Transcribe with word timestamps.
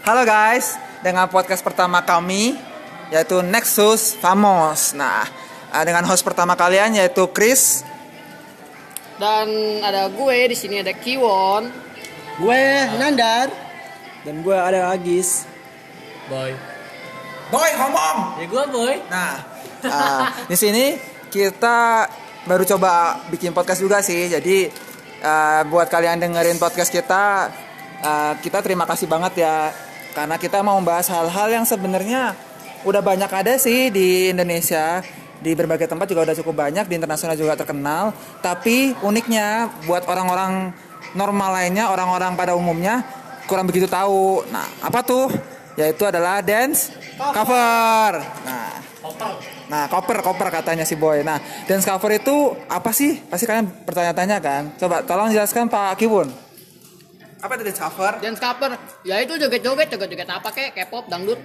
Halo 0.00 0.24
guys, 0.24 0.80
dengan 1.04 1.28
podcast 1.28 1.60
pertama 1.60 2.00
kami 2.00 2.56
yaitu 3.12 3.44
Nexus 3.44 4.16
Famos. 4.16 4.96
Nah, 4.96 5.28
eh, 5.76 5.84
dengan 5.84 6.08
host 6.08 6.24
pertama 6.24 6.56
kalian 6.56 6.96
yaitu 6.96 7.28
Chris. 7.36 7.84
Dan 9.20 9.52
ada 9.84 10.08
gue 10.08 10.38
di 10.48 10.56
sini 10.56 10.80
ada 10.80 10.96
Kiwon. 10.96 11.68
Gue 12.40 12.64
Nandar. 12.96 13.52
Dan 14.24 14.40
gue 14.40 14.56
ada 14.56 14.88
Agis. 14.88 15.44
Boy. 16.32 16.56
Boy 17.52 17.70
ngomong. 17.76 18.40
Ya 18.40 18.46
gue 18.48 18.64
boy. 18.72 18.94
Nah, 19.12 19.36
eh, 19.84 20.24
di 20.48 20.56
sini 20.56 20.96
kita 21.28 22.08
baru 22.48 22.64
coba 22.64 23.20
bikin 23.28 23.52
podcast 23.52 23.84
juga 23.84 24.00
sih. 24.00 24.32
Jadi 24.32 24.64
eh, 25.20 25.60
buat 25.68 25.92
kalian 25.92 26.24
dengerin 26.24 26.56
podcast 26.56 26.88
kita, 26.88 27.52
eh, 28.02 28.34
kita 28.42 28.60
terima 28.60 28.84
kasih 28.84 29.06
banget 29.06 29.46
ya 29.46 29.70
karena 30.16 30.40
kita 30.40 30.64
mau 30.64 30.80
membahas 30.80 31.12
hal-hal 31.12 31.60
yang 31.60 31.64
sebenarnya 31.68 32.32
udah 32.88 33.02
banyak 33.04 33.28
ada 33.28 33.54
sih 33.60 33.92
di 33.92 34.32
Indonesia. 34.32 35.04
Di 35.36 35.52
berbagai 35.52 35.84
tempat 35.84 36.08
juga 36.08 36.24
udah 36.24 36.36
cukup 36.40 36.64
banyak, 36.64 36.88
di 36.88 36.96
internasional 36.96 37.36
juga 37.36 37.52
terkenal. 37.60 38.16
Tapi 38.40 38.96
uniknya 39.04 39.68
buat 39.84 40.08
orang-orang 40.08 40.72
normal 41.12 41.60
lainnya, 41.60 41.92
orang-orang 41.92 42.32
pada 42.32 42.56
umumnya 42.56 43.04
kurang 43.44 43.68
begitu 43.68 43.84
tahu. 43.84 44.48
Nah, 44.48 44.64
apa 44.80 45.04
tuh? 45.04 45.28
Yaitu 45.76 46.08
adalah 46.08 46.40
dance 46.40 46.88
cover. 47.20 48.24
Nah, 48.48 48.80
Nah, 49.66 49.86
cover, 49.86 50.18
cover 50.18 50.48
katanya 50.50 50.82
si 50.82 50.98
Boy. 50.98 51.22
Nah, 51.22 51.38
dance 51.66 51.86
cover 51.86 52.10
itu 52.16 52.54
apa 52.66 52.90
sih? 52.90 53.18
Pasti 53.26 53.46
kalian 53.46 53.66
bertanya-tanya 53.86 54.38
kan? 54.42 54.62
Coba 54.78 55.02
tolong 55.02 55.30
jelaskan 55.30 55.70
Pak 55.70 55.98
Kibun. 55.98 56.45
Apa 57.44 57.52
itu 57.60 57.62
dance 57.68 57.80
cover? 57.80 58.12
Dance 58.24 58.40
cover. 58.40 58.70
Ya 59.04 59.20
itu 59.20 59.36
joget-joget, 59.36 59.92
joget-joget 59.92 60.28
apa 60.32 60.48
kek? 60.56 60.72
K-pop, 60.72 61.04
dangdut. 61.12 61.36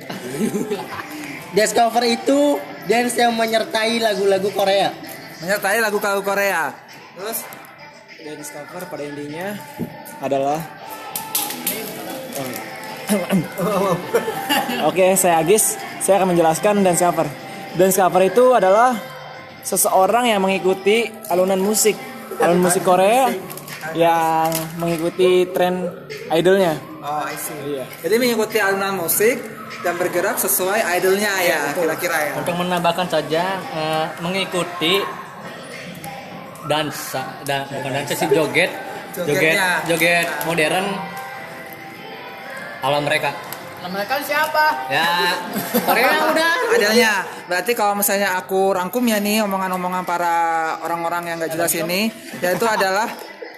Dance 1.56 1.76
cover 1.76 2.04
itu 2.08 2.56
dance 2.88 3.20
yang 3.20 3.36
menyertai 3.36 4.00
lagu-lagu 4.00 4.48
Korea. 4.56 4.96
Menyertai 5.44 5.84
lagu-lagu 5.84 6.24
Korea. 6.24 6.72
Terus 7.20 7.44
Dance 8.24 8.52
cover 8.56 8.88
pada 8.88 9.04
intinya 9.04 9.60
adalah 10.24 10.64
Oke, 14.88 15.20
saya 15.20 15.44
Agis. 15.44 15.76
Saya 16.00 16.24
akan 16.24 16.32
menjelaskan 16.32 16.80
dance 16.80 17.04
cover. 17.04 17.28
Dance 17.76 18.00
cover 18.00 18.22
itu 18.24 18.56
adalah 18.56 18.96
seseorang 19.62 20.32
yang 20.32 20.40
mengikuti 20.40 21.12
alunan 21.28 21.60
musik, 21.60 22.00
alunan 22.40 22.72
musik 22.72 22.82
Korea 22.88 23.28
yang 23.98 24.50
mengikuti 24.78 25.50
tren 25.50 25.90
idolnya. 26.30 26.78
Oh, 27.02 27.26
I 27.26 27.36
see. 27.36 27.58
Iya. 27.78 27.86
Jadi 28.06 28.16
mengikuti 28.22 28.58
alunan 28.62 29.02
musik 29.02 29.42
dan 29.82 29.98
bergerak 29.98 30.38
sesuai 30.38 30.86
idolnya 31.02 31.34
ya, 31.42 31.62
kira-kira 31.74 32.18
ya. 32.30 32.34
Untuk 32.38 32.56
menambahkan 32.56 33.08
saja 33.10 33.44
eh, 33.58 34.06
mengikuti 34.22 35.02
dansa, 36.70 37.42
dan 37.42 37.66
bukan 37.66 37.90
dansa 37.90 38.14
sih 38.14 38.30
joget, 38.30 38.70
joget, 39.18 39.58
joget 39.90 40.28
modern 40.46 40.86
ala 42.86 43.02
mereka. 43.02 43.34
Nah, 43.82 43.90
mereka 43.90 44.22
siapa? 44.22 44.94
Ya, 44.94 45.42
Korea 45.74 46.30
udah. 46.30 46.54
Idolnya. 46.78 47.26
Berarti 47.50 47.74
kalau 47.74 47.98
misalnya 47.98 48.38
aku 48.38 48.78
rangkum 48.78 49.02
ya 49.10 49.18
nih 49.18 49.42
omongan-omongan 49.42 50.06
para 50.06 50.38
orang-orang 50.86 51.34
yang 51.34 51.42
gak 51.42 51.58
jelas 51.58 51.74
ini, 51.74 52.14
yaitu 52.46 52.62
adalah 52.70 53.10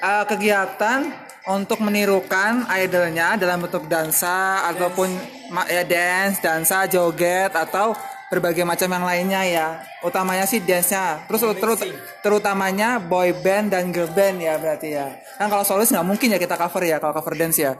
uh, 0.04 0.24
kegiatan 0.28 1.08
untuk 1.48 1.80
menirukan 1.80 2.68
idolnya 2.72 3.36
dalam 3.40 3.64
bentuk 3.64 3.88
dansa 3.88 4.64
ataupun 4.76 5.12
ma- 5.52 5.68
ya 5.68 5.84
dance, 5.84 6.40
dansa, 6.40 6.88
joget 6.88 7.52
atau 7.52 7.96
berbagai 8.32 8.64
macam 8.64 8.90
yang 8.90 9.06
lainnya 9.06 9.42
ya. 9.46 9.68
Utamanya 10.04 10.44
sih 10.48 10.64
dance-nya. 10.64 11.28
Terus 11.28 11.42
terut- 11.60 11.84
terutamanya 12.20 13.00
boy 13.00 13.32
band 13.44 13.72
dan 13.76 13.92
girl 13.92 14.10
band 14.12 14.40
ya 14.40 14.56
berarti 14.60 14.96
ya. 14.96 15.20
Kan 15.40 15.48
kalau 15.52 15.64
solois 15.64 15.92
nggak 15.92 16.08
mungkin 16.08 16.34
ya 16.36 16.40
kita 16.40 16.56
cover 16.56 16.84
ya 16.84 16.98
kalau 17.00 17.14
cover 17.16 17.36
dance 17.36 17.60
ya. 17.60 17.76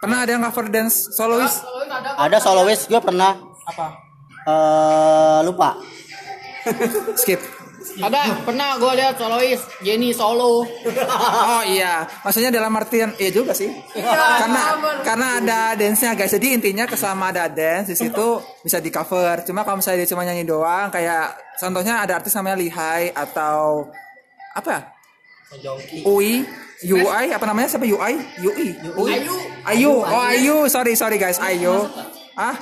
Pernah 0.00 0.24
ada 0.24 0.30
yang 0.32 0.44
cover 0.48 0.68
dance 0.72 1.12
solois? 1.12 1.60
Ada 2.16 2.40
soloist 2.40 2.88
gue 2.88 3.00
pernah 3.00 3.36
Apa? 3.68 3.86
eh 4.48 5.38
lupa. 5.44 5.76
Skip. 7.20 7.59
Ada, 7.98 8.46
pernah 8.46 8.78
gue 8.78 8.92
lihat 8.94 9.18
solois 9.18 9.60
Jenny 9.82 10.14
solo. 10.14 10.62
Oh 11.50 11.62
iya, 11.66 12.06
maksudnya 12.22 12.54
dalam 12.54 12.70
artian 12.78 13.10
iya 13.18 13.30
juga 13.34 13.50
sih. 13.52 13.68
karena 13.96 14.62
karena 15.02 15.26
ada 15.42 15.60
dance-nya 15.74 16.14
guys. 16.14 16.30
Jadi 16.30 16.54
intinya 16.54 16.86
kesama 16.86 17.34
ada 17.34 17.50
dance 17.50 17.90
di 17.92 17.96
situ 17.98 18.38
bisa 18.62 18.78
di 18.78 18.88
cover. 18.88 19.42
Cuma 19.42 19.66
kalau 19.66 19.82
misalnya 19.82 20.06
dia 20.06 20.10
cuma 20.14 20.22
nyanyi 20.22 20.46
doang 20.46 20.88
kayak 20.88 21.34
contohnya 21.58 22.06
ada 22.06 22.22
artis 22.22 22.32
namanya 22.38 22.56
Lihai 22.62 23.10
atau 23.10 23.90
apa? 24.54 24.94
UI 26.06 26.46
UI 26.86 27.26
apa 27.34 27.44
namanya? 27.44 27.68
Siapa? 27.74 27.84
UI 27.84 28.14
UI 28.40 28.68
UI 28.94 29.10
Ayu. 29.18 29.36
Ayu. 29.66 29.92
Oh 30.00 30.22
Ayu. 30.22 30.56
Sorry 30.70 30.94
sorry 30.94 31.18
guys. 31.18 31.42
Ayu. 31.42 31.90
Ah 32.38 32.54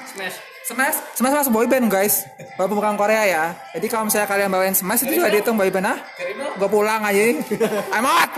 Smash. 0.69 1.01
Smash 1.17 1.35
masuk 1.41 1.53
boyband 1.57 1.89
guys 1.89 2.29
walaupun 2.61 2.85
bukan 2.85 3.01
Korea 3.01 3.25
ya 3.25 3.45
jadi 3.73 3.87
kalau 3.89 4.05
misalnya 4.05 4.29
kalian 4.29 4.53
bawain 4.53 4.77
Smash 4.77 5.09
itu 5.09 5.17
juga 5.17 5.33
dihitung 5.33 5.57
boyband 5.57 5.97
ah 5.97 5.99
gue 6.61 6.69
pulang 6.69 7.01
aja 7.09 7.21
I'm 7.97 8.05
out 8.05 8.33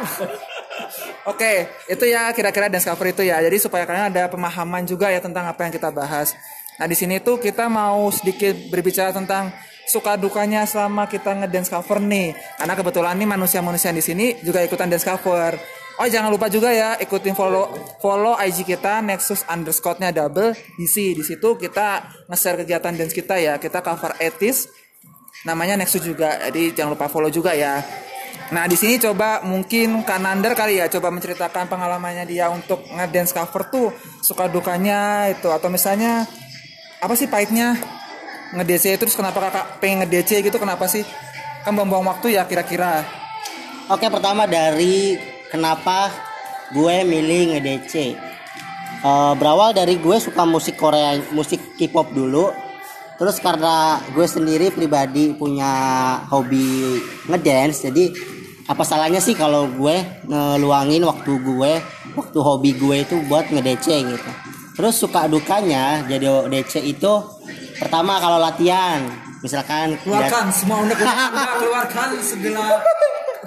Oke, 1.28 1.68
itu 1.86 2.04
ya 2.08 2.32
kira-kira 2.32 2.72
dance 2.72 2.88
cover 2.88 3.12
itu 3.12 3.22
ya. 3.22 3.38
Jadi 3.44 3.60
supaya 3.60 3.84
kalian 3.84 4.08
ada 4.08 4.26
pemahaman 4.32 4.88
juga 4.88 5.12
ya 5.12 5.20
tentang 5.20 5.44
apa 5.46 5.68
yang 5.68 5.72
kita 5.72 5.92
bahas. 5.92 6.32
Nah 6.80 6.88
di 6.88 6.96
sini 6.96 7.20
tuh 7.20 7.36
kita 7.36 7.68
mau 7.68 8.08
sedikit 8.08 8.56
berbicara 8.72 9.12
tentang 9.12 9.52
suka 9.84 10.16
dukanya 10.16 10.64
selama 10.64 11.04
kita 11.06 11.36
ngedance 11.36 11.68
cover 11.68 12.00
nih. 12.00 12.32
Karena 12.56 12.74
kebetulan 12.74 13.14
nih 13.20 13.28
manusia-manusia 13.28 13.92
di 13.92 14.00
sini 14.00 14.40
juga 14.40 14.64
ikutan 14.64 14.88
dance 14.88 15.04
cover. 15.04 15.60
Oh 16.00 16.08
jangan 16.08 16.32
lupa 16.32 16.48
juga 16.48 16.72
ya 16.72 16.96
ikutin 16.96 17.36
follow 17.36 17.68
follow 18.00 18.32
IG 18.40 18.64
kita 18.64 19.04
Nexus 19.04 19.44
underscore-nya 19.44 20.08
double 20.16 20.56
DC. 20.80 21.12
Di 21.12 21.20
situ 21.20 21.60
kita 21.60 22.08
nge-share 22.24 22.64
kegiatan 22.64 22.96
dance 22.96 23.12
kita 23.12 23.36
ya. 23.36 23.60
Kita 23.60 23.84
cover 23.84 24.16
etis 24.16 24.64
namanya 25.44 25.76
Nexus 25.76 26.00
juga. 26.00 26.40
Jadi 26.48 26.72
jangan 26.72 26.96
lupa 26.96 27.12
follow 27.12 27.28
juga 27.28 27.52
ya. 27.52 27.84
Nah 28.48 28.64
di 28.64 28.80
sini 28.80 28.96
coba 28.96 29.44
mungkin 29.44 30.00
Kanandar 30.00 30.56
kali 30.56 30.80
ya 30.80 30.88
coba 30.88 31.12
menceritakan 31.12 31.68
pengalamannya 31.68 32.24
dia 32.24 32.48
untuk 32.48 32.80
ngedance 32.96 33.36
cover 33.36 33.68
tuh 33.68 33.92
suka 34.24 34.48
dukanya 34.48 35.28
itu 35.28 35.52
atau 35.52 35.68
misalnya 35.68 36.24
apa 36.96 37.12
sih 37.12 37.28
pahitnya 37.28 37.76
nge-DC 38.56 38.96
terus 38.96 39.12
kenapa 39.12 39.36
kakak 39.52 39.84
pengen 39.84 40.08
nge-DC 40.08 40.48
gitu 40.48 40.56
kenapa 40.56 40.88
sih 40.88 41.04
kan 41.60 41.76
buang-buang 41.76 42.08
waktu 42.08 42.40
ya 42.40 42.48
kira-kira 42.48 43.04
Oke 43.90 44.06
pertama 44.06 44.46
dari 44.46 45.18
kenapa 45.50 46.08
gue 46.70 46.96
milih 47.02 47.58
nge-DC. 47.58 47.94
Eh, 49.00 49.32
berawal 49.36 49.74
dari 49.74 49.98
gue 49.98 50.16
suka 50.22 50.46
musik 50.46 50.78
Korea, 50.78 51.18
musik 51.34 51.76
K-pop 51.76 52.14
dulu. 52.14 52.52
Terus 53.20 53.36
karena 53.36 54.00
gue 54.16 54.24
sendiri 54.24 54.72
pribadi 54.72 55.36
punya 55.36 55.72
hobi 56.32 56.96
ngedance, 57.28 57.84
jadi 57.92 58.08
apa 58.64 58.80
salahnya 58.80 59.20
sih 59.20 59.36
kalau 59.36 59.68
gue 59.68 60.24
ngeluangin 60.24 61.04
waktu 61.04 61.32
gue, 61.36 61.72
waktu 62.16 62.38
hobi 62.40 62.70
gue 62.80 62.96
itu 63.04 63.20
buat 63.28 63.44
nge-DC 63.52 63.86
gitu. 64.08 64.30
Terus 64.72 64.96
suka 64.96 65.28
dukanya 65.28 66.00
jadi 66.08 66.48
DC 66.48 66.80
itu 66.80 67.12
pertama 67.76 68.16
kalau 68.16 68.40
latihan, 68.40 69.04
misalkan 69.44 70.00
semua 70.48 70.80
unek 70.88 70.96
keluarkan 71.60 72.08
segala 72.24 72.80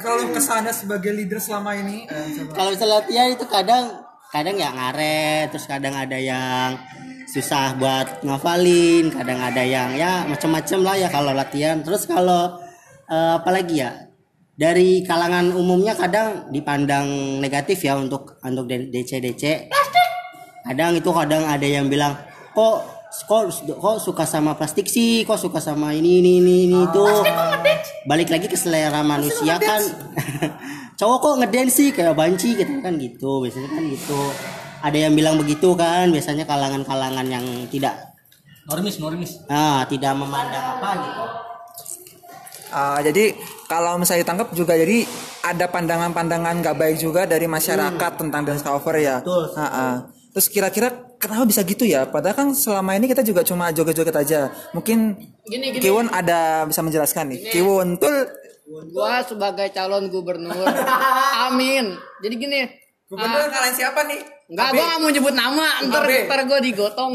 kalau 0.01 0.29
kesannya 0.33 0.73
sebagai 0.73 1.13
leader 1.13 1.37
selama 1.37 1.77
ini 1.77 2.09
kalau 2.55 2.73
misalnya 2.73 3.03
latihan 3.03 3.27
itu 3.33 3.45
kadang 3.45 3.85
kadang 4.33 4.55
ya 4.57 4.69
ngaret 4.73 5.53
terus 5.53 5.69
kadang 5.69 5.93
ada 5.93 6.17
yang 6.17 6.81
susah 7.33 7.73
buat 7.81 8.21
ngafalin 8.21 9.09
kadang 9.09 9.41
ada 9.41 9.65
yang 9.65 9.97
ya 9.97 10.21
macam-macam 10.29 10.79
lah 10.85 10.95
ya 11.01 11.07
kalau 11.09 11.31
latihan. 11.33 11.81
Terus 11.81 12.05
kalau 12.05 12.61
eh, 13.09 13.31
apalagi 13.41 13.81
ya 13.81 13.91
dari 14.53 15.01
kalangan 15.01 15.49
umumnya 15.49 15.97
kadang 15.97 16.53
dipandang 16.53 17.41
negatif 17.41 17.81
ya 17.81 17.97
untuk 17.97 18.37
untuk 18.45 18.69
DC 18.69 19.17
DC 19.17 19.73
kadang 20.63 20.93
itu 20.93 21.09
kadang 21.09 21.43
ada 21.49 21.65
yang 21.65 21.89
bilang 21.89 22.13
kok 22.53 22.85
kok 23.21 23.53
kok 23.77 23.97
suka 24.01 24.25
sama 24.25 24.57
plastik 24.57 24.89
sih? 24.89 25.21
Kok 25.21 25.37
suka 25.37 25.61
sama 25.61 25.93
ini 25.93 26.25
ini 26.25 26.41
ini, 26.41 26.55
ini 26.65 26.79
itu? 26.89 27.05
balik 28.09 28.33
lagi 28.33 28.49
ke 28.49 28.57
selera 28.57 29.05
manusia 29.05 29.61
kan. 29.61 29.81
Cowok 30.99 31.17
kok 31.21 31.35
ngedance 31.45 31.73
sih? 31.77 31.89
Kayak 31.93 32.17
banci 32.17 32.57
gitu 32.57 32.81
kan 32.81 32.97
gitu. 32.97 33.45
Biasanya 33.45 33.69
kan 33.69 33.83
gitu. 33.85 34.21
Ada 34.81 34.97
yang 35.07 35.13
bilang 35.13 35.37
begitu 35.37 35.77
kan. 35.77 36.09
Biasanya 36.09 36.49
kalangan-kalangan 36.49 37.25
yang 37.29 37.45
tidak 37.69 38.13
Normis, 38.63 38.95
normis. 38.95 39.31
ah 39.51 39.83
tidak 39.91 40.15
memandang 40.15 40.79
apa 40.79 40.89
gitu. 41.03 41.23
Ah, 42.73 42.99
jadi 43.03 43.37
kalau 43.67 43.99
misalnya 44.01 44.23
ditangkap 44.25 44.49
juga 44.55 44.73
jadi 44.73 45.03
ada 45.43 45.67
pandangan-pandangan 45.67 46.63
nggak 46.63 46.77
baik 46.79 46.97
juga 46.97 47.27
dari 47.27 47.45
masyarakat 47.45 48.11
tentang 48.17 48.41
dance 48.47 48.63
cover 48.63 48.95
ya. 48.97 49.19
Betul. 49.19 49.51
Ah, 49.59 49.65
ah. 49.67 49.93
Terus 50.33 50.47
kira-kira 50.49 50.89
kenapa 51.23 51.47
bisa 51.47 51.63
gitu 51.63 51.87
ya 51.87 52.03
padahal 52.03 52.35
kan 52.35 52.47
selama 52.51 52.99
ini 52.99 53.07
kita 53.07 53.23
juga 53.23 53.47
cuma 53.47 53.71
joget-joget 53.71 54.15
aja 54.15 54.39
mungkin 54.75 55.15
Gini, 55.43 55.75
gini. 55.75 55.83
Kiwon 55.83 56.07
ada 56.07 56.63
bisa 56.67 56.79
menjelaskan 56.83 57.31
nih 57.35 57.39
Kiwon 57.51 57.99
tuh 57.99 58.43
Gua 58.63 59.19
sebagai 59.21 59.67
calon 59.75 60.07
gubernur. 60.07 60.55
Amin. 61.51 61.99
Jadi 62.23 62.35
gini. 62.39 62.61
gubernur 63.11 63.51
kalian 63.51 63.75
siapa 63.75 64.07
nih 64.09 64.23
Enggak, 64.49 64.69
gua 64.73 64.85
gak 64.87 64.99
mau 65.03 65.09
nyebut 65.11 65.35
nama. 65.35 65.67
Ntar, 65.85 66.03
Abe. 66.07 66.17
ntar 66.25 66.39
gua 66.47 66.59
digotong. 66.63 67.13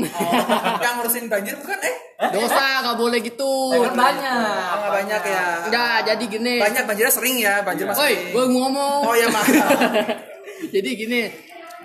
yang 0.84 0.94
ngurusin 1.00 1.26
banjir 1.26 1.56
bukan 1.58 1.78
eh 1.82 1.96
Dosa, 2.30 2.82
gak 2.84 2.96
boleh 2.98 3.18
gitu. 3.22 3.52
kan 3.74 3.94
banyak 3.94 4.74
oh, 4.74 4.90
banyak 4.90 5.22
ya 5.22 5.46
Enggak, 5.66 5.96
jadi 6.06 6.24
gini. 6.28 6.54
banyak 6.60 6.84
banjirnya 6.84 7.12
sering 7.14 7.36
ya 7.40 7.62
banjir 7.62 7.86
masih 7.88 8.00
Woi, 8.04 8.14
gua 8.36 8.44
ngomong. 8.46 9.00
oh 9.08 9.14
ya 9.16 9.26
maaf 9.32 9.48
Jadi 10.74 10.90
gini, 10.98 11.20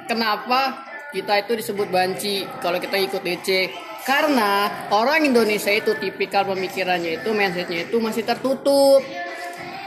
kenapa 0.06 0.84
kita 1.14 1.46
itu 1.46 1.54
disebut 1.62 1.88
banci 1.94 2.44
kalau 2.60 2.82
kita 2.82 2.98
ikut 2.98 3.22
DC? 3.22 3.70
Karena 4.04 4.68
orang 4.92 5.24
Indonesia 5.24 5.72
itu 5.72 5.96
tipikal 5.96 6.44
pemikirannya 6.44 7.24
itu, 7.24 7.30
mindsetnya 7.32 7.88
itu 7.88 7.98
masih 8.04 8.28
tertutup. 8.28 9.00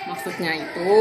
Maksudnya 0.06 0.56
itu, 0.56 0.94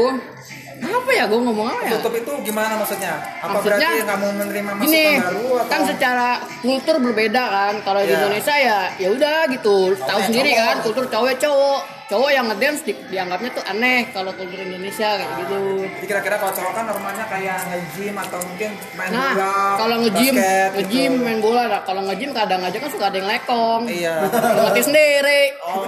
apa 0.82 1.10
ya? 1.14 1.24
Gue 1.24 1.40
ngomong 1.40 1.64
apa 1.72 1.82
ya? 1.88 1.90
tutup 1.96 2.12
itu 2.12 2.32
gimana 2.44 2.76
maksudnya 2.76 3.16
apa 3.40 3.62
Maksudnya, 3.62 3.88
berarti 4.04 4.20
mau 4.20 4.32
menerima 4.36 4.70
masukan 4.76 4.84
Gini, 4.84 5.06
baru 5.16 5.46
atau 5.56 5.70
kan 5.72 5.80
secara 5.88 6.28
kultur 6.60 6.96
berbeda 7.00 7.42
kan. 7.48 7.74
Kalau 7.86 8.00
di 8.04 8.12
Ya. 8.12 8.16
Indonesia 8.20 8.54
ya, 8.60 8.80
ya 9.00 9.08
udah 9.14 9.38
gitu. 9.48 9.96
Tahu 9.96 10.20
sendiri 10.28 10.50
cowok. 10.52 10.66
kan, 10.66 10.76
kultur 10.84 11.04
cowok 11.08 11.34
cowok. 11.40 11.95
Cowok 12.06 12.30
yang 12.30 12.46
ngedance 12.46 12.86
di- 12.86 12.94
dianggapnya 13.10 13.50
tuh 13.50 13.64
aneh 13.66 14.14
kalau 14.14 14.30
kultur 14.30 14.54
Indonesia 14.56 15.18
kayak 15.18 15.32
gitu. 15.42 15.58
Jadi 15.82 16.06
kira-kira 16.06 16.38
kalau 16.38 16.54
cowok 16.54 16.72
kan 16.72 16.84
normalnya 16.86 17.24
kayak 17.26 17.58
nge-gym 17.66 18.14
atau 18.14 18.38
mungkin 18.40 18.70
main 18.94 19.10
Nah, 19.10 19.34
bola 19.34 19.54
kalau 19.74 19.96
nge-gym, 19.98 20.34
basket 20.34 20.70
nge-gym 20.76 21.12
gitu. 21.12 21.24
main 21.24 21.38
bola 21.40 21.62
nah, 21.66 21.80
kalau 21.82 22.06
nge-gym 22.06 22.30
kadang 22.30 22.62
aja 22.62 22.78
kan 22.78 22.90
suka 22.94 23.04
ada 23.04 23.16
yang 23.16 23.26
lekong. 23.26 23.82
iya 23.90 24.14
Ngerti 24.22 24.80
sendiri. 24.84 25.42
oh 25.58 25.82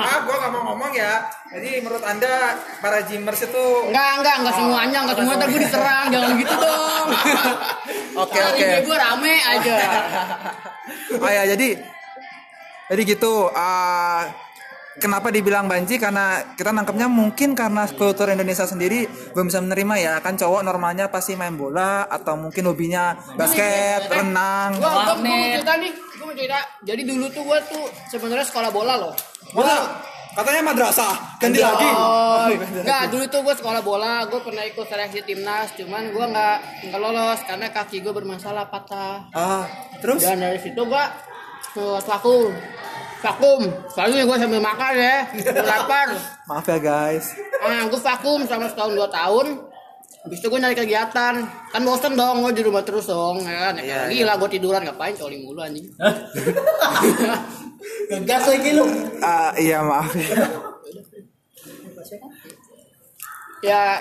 ah 0.00 0.16
gua 0.24 0.34
nggak 0.38 0.50
mau 0.50 0.62
ngomong 0.66 0.92
ya 0.92 1.12
jadi 1.50 1.70
menurut 1.78 2.04
anda 2.04 2.32
para 2.80 3.04
gymmers 3.04 3.42
itu 3.42 3.64
Enggak, 3.84 4.10
enggak, 4.16 4.34
enggak 4.40 4.54
semuanya, 4.56 4.98
enggak 5.02 5.16
semuanya 5.18 5.38
ntar 5.38 5.48
gue 5.50 5.60
diserang, 5.60 6.04
jangan 6.08 6.30
gitu 6.36 6.54
dong. 6.56 7.06
Oke, 8.16 8.38
oke. 8.38 8.64
IG 8.64 8.74
gue 8.80 8.96
rame 8.96 9.34
aja. 9.36 9.76
oh 11.20 11.30
ya 11.36 11.42
jadi 11.46 11.68
jadi 12.88 13.02
gitu 13.06 13.32
ah, 13.52 14.24
kenapa 14.98 15.30
dibilang 15.30 15.70
banci? 15.70 16.00
Karena 16.00 16.42
kita 16.58 16.74
nangkepnya 16.74 17.06
mungkin 17.06 17.54
karena 17.54 17.86
kultur 17.86 18.26
Indonesia 18.32 18.66
sendiri 18.66 19.06
belum 19.36 19.46
bisa 19.46 19.60
menerima 19.62 19.94
ya. 20.00 20.14
Kan 20.24 20.34
cowok 20.34 20.66
normalnya 20.66 21.12
pasti 21.12 21.38
main 21.38 21.54
bola 21.54 22.10
atau 22.10 22.34
mungkin 22.34 22.66
hobinya 22.66 23.14
basket 23.38 24.10
renang. 24.10 24.80
Gua, 24.80 24.90
gua, 24.90 25.02
gua 25.14 25.16
mau 25.22 25.46
cerita 25.54 25.72
nih, 25.78 25.92
gua 26.18 26.24
mau 26.26 26.34
cerita. 26.34 26.60
Jadi 26.82 27.02
dulu 27.06 27.26
tuh 27.30 27.42
gua 27.46 27.58
tuh 27.62 27.84
sebenarnya 28.10 28.46
sekolah 28.48 28.70
bola 28.74 28.94
loh. 28.98 29.14
Masa? 29.54 30.10
katanya 30.30 30.62
madrasah. 30.72 31.14
Ganti 31.42 31.60
lagi. 31.60 31.88
Oh, 31.90 32.46
enggak, 32.54 33.02
dulu 33.10 33.24
tuh 33.26 33.40
gue 33.42 33.54
sekolah 33.58 33.82
bola, 33.82 34.24
gue 34.30 34.40
pernah 34.42 34.64
ikut 34.66 34.86
seleksi 34.86 35.20
timnas, 35.26 35.74
cuman 35.74 36.14
gue 36.14 36.24
nggak 36.30 36.56
nggak 36.90 37.00
lolos 37.00 37.40
karena 37.46 37.66
kaki 37.74 38.02
gue 38.02 38.14
bermasalah 38.14 38.70
patah. 38.70 39.26
ah 39.34 39.66
terus? 39.98 40.22
Dan 40.22 40.40
dari 40.40 40.58
situ 40.62 40.80
gue 40.80 41.04
ke 41.74 41.84
vakum, 42.02 42.50
vakum. 43.20 43.62
Soalnya 43.92 44.24
gue 44.24 44.36
sambil 44.40 44.60
makan 44.64 44.92
ya, 44.96 45.16
gua 45.28 45.62
lapar. 45.64 46.08
maaf 46.48 46.66
ya 46.66 46.78
guys 46.82 47.36
Nah, 47.60 47.86
gue 47.86 48.00
vakum 48.00 48.40
selama 48.48 48.66
setahun 48.72 48.92
dua 48.96 49.08
tahun. 49.12 49.46
Habis 50.20 50.36
itu 50.44 50.46
gue 50.52 50.60
nyari 50.60 50.76
kegiatan, 50.76 51.34
kan 51.72 51.80
bosen 51.80 52.12
dong 52.12 52.44
gue 52.44 52.52
di 52.52 52.60
rumah 52.60 52.84
terus 52.84 53.08
dong, 53.08 53.40
ya 53.40 53.72
kan? 53.72 53.74
Iya, 53.80 54.12
Gila 54.12 54.36
gue 54.36 54.48
tiduran 54.52 54.84
ngapain 54.84 55.16
coli 55.16 55.40
mulu 55.40 55.64
anjing. 55.64 55.88
Ngegas 58.12 58.44
lagi 58.52 58.70
lu. 58.76 58.84
Ah, 59.24 59.52
iya 59.56 59.80
maaf 59.80 60.12
ya 63.60 64.00